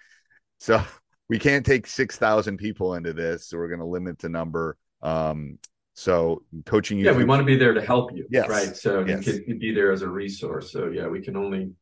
So 0.58 0.82
we 1.28 1.38
can't 1.38 1.66
take 1.66 1.86
6,000 1.86 2.56
people 2.58 2.94
into 2.94 3.12
this. 3.12 3.48
So 3.48 3.56
we're 3.56 3.68
going 3.68 3.80
to 3.80 3.86
limit 3.86 4.18
the 4.18 4.28
number. 4.28 4.76
Um, 5.02 5.58
so 5.98 6.42
coaching 6.66 6.98
youth 6.98 7.06
yeah 7.06 7.12
we 7.16 7.24
want 7.24 7.40
to 7.40 7.44
be 7.46 7.56
there 7.56 7.72
to 7.72 7.80
help 7.80 8.14
you 8.14 8.26
Yes. 8.30 8.48
right 8.50 8.76
so 8.76 9.02
Yes. 9.06 9.26
you 9.26 9.42
can 9.44 9.58
be 9.58 9.72
there 9.74 9.90
as 9.92 10.02
a 10.02 10.08
resource 10.08 10.70
so 10.70 10.88
yeah 10.90 11.06
we 11.08 11.20
can 11.22 11.36
only 11.36 11.72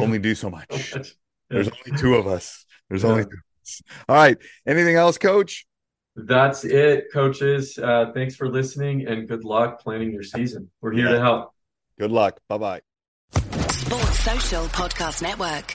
only 0.00 0.18
do 0.18 0.34
so 0.34 0.48
much. 0.50 0.66
Yeah. 0.94 1.02
There's 1.50 1.68
only 1.68 1.98
two 1.98 2.14
of 2.16 2.26
us. 2.26 2.66
There's 2.90 3.04
Yeah. 3.04 3.10
only 3.10 3.24
two 3.24 3.30
of 3.30 3.62
us. 3.64 3.82
All 4.06 4.16
right. 4.16 4.36
Anything 4.66 4.96
else, 4.96 5.16
coach? 5.16 5.66
That's 6.14 6.62
it, 6.66 7.06
coaches. 7.10 7.78
Uh, 7.78 8.10
thanks 8.14 8.34
for 8.36 8.50
listening 8.50 9.06
and 9.06 9.26
good 9.26 9.44
luck 9.44 9.80
planning 9.80 10.12
your 10.12 10.22
season. 10.22 10.70
We're 10.82 10.92
here 10.92 11.06
Yeah. 11.06 11.12
to 11.12 11.20
help. 11.20 11.54
Good 11.98 12.10
luck. 12.10 12.38
Bye 12.50 12.58
bye. 12.58 12.80
Sports 13.70 14.18
Social 14.20 14.64
Podcast 14.66 15.22
Network. 15.22 15.74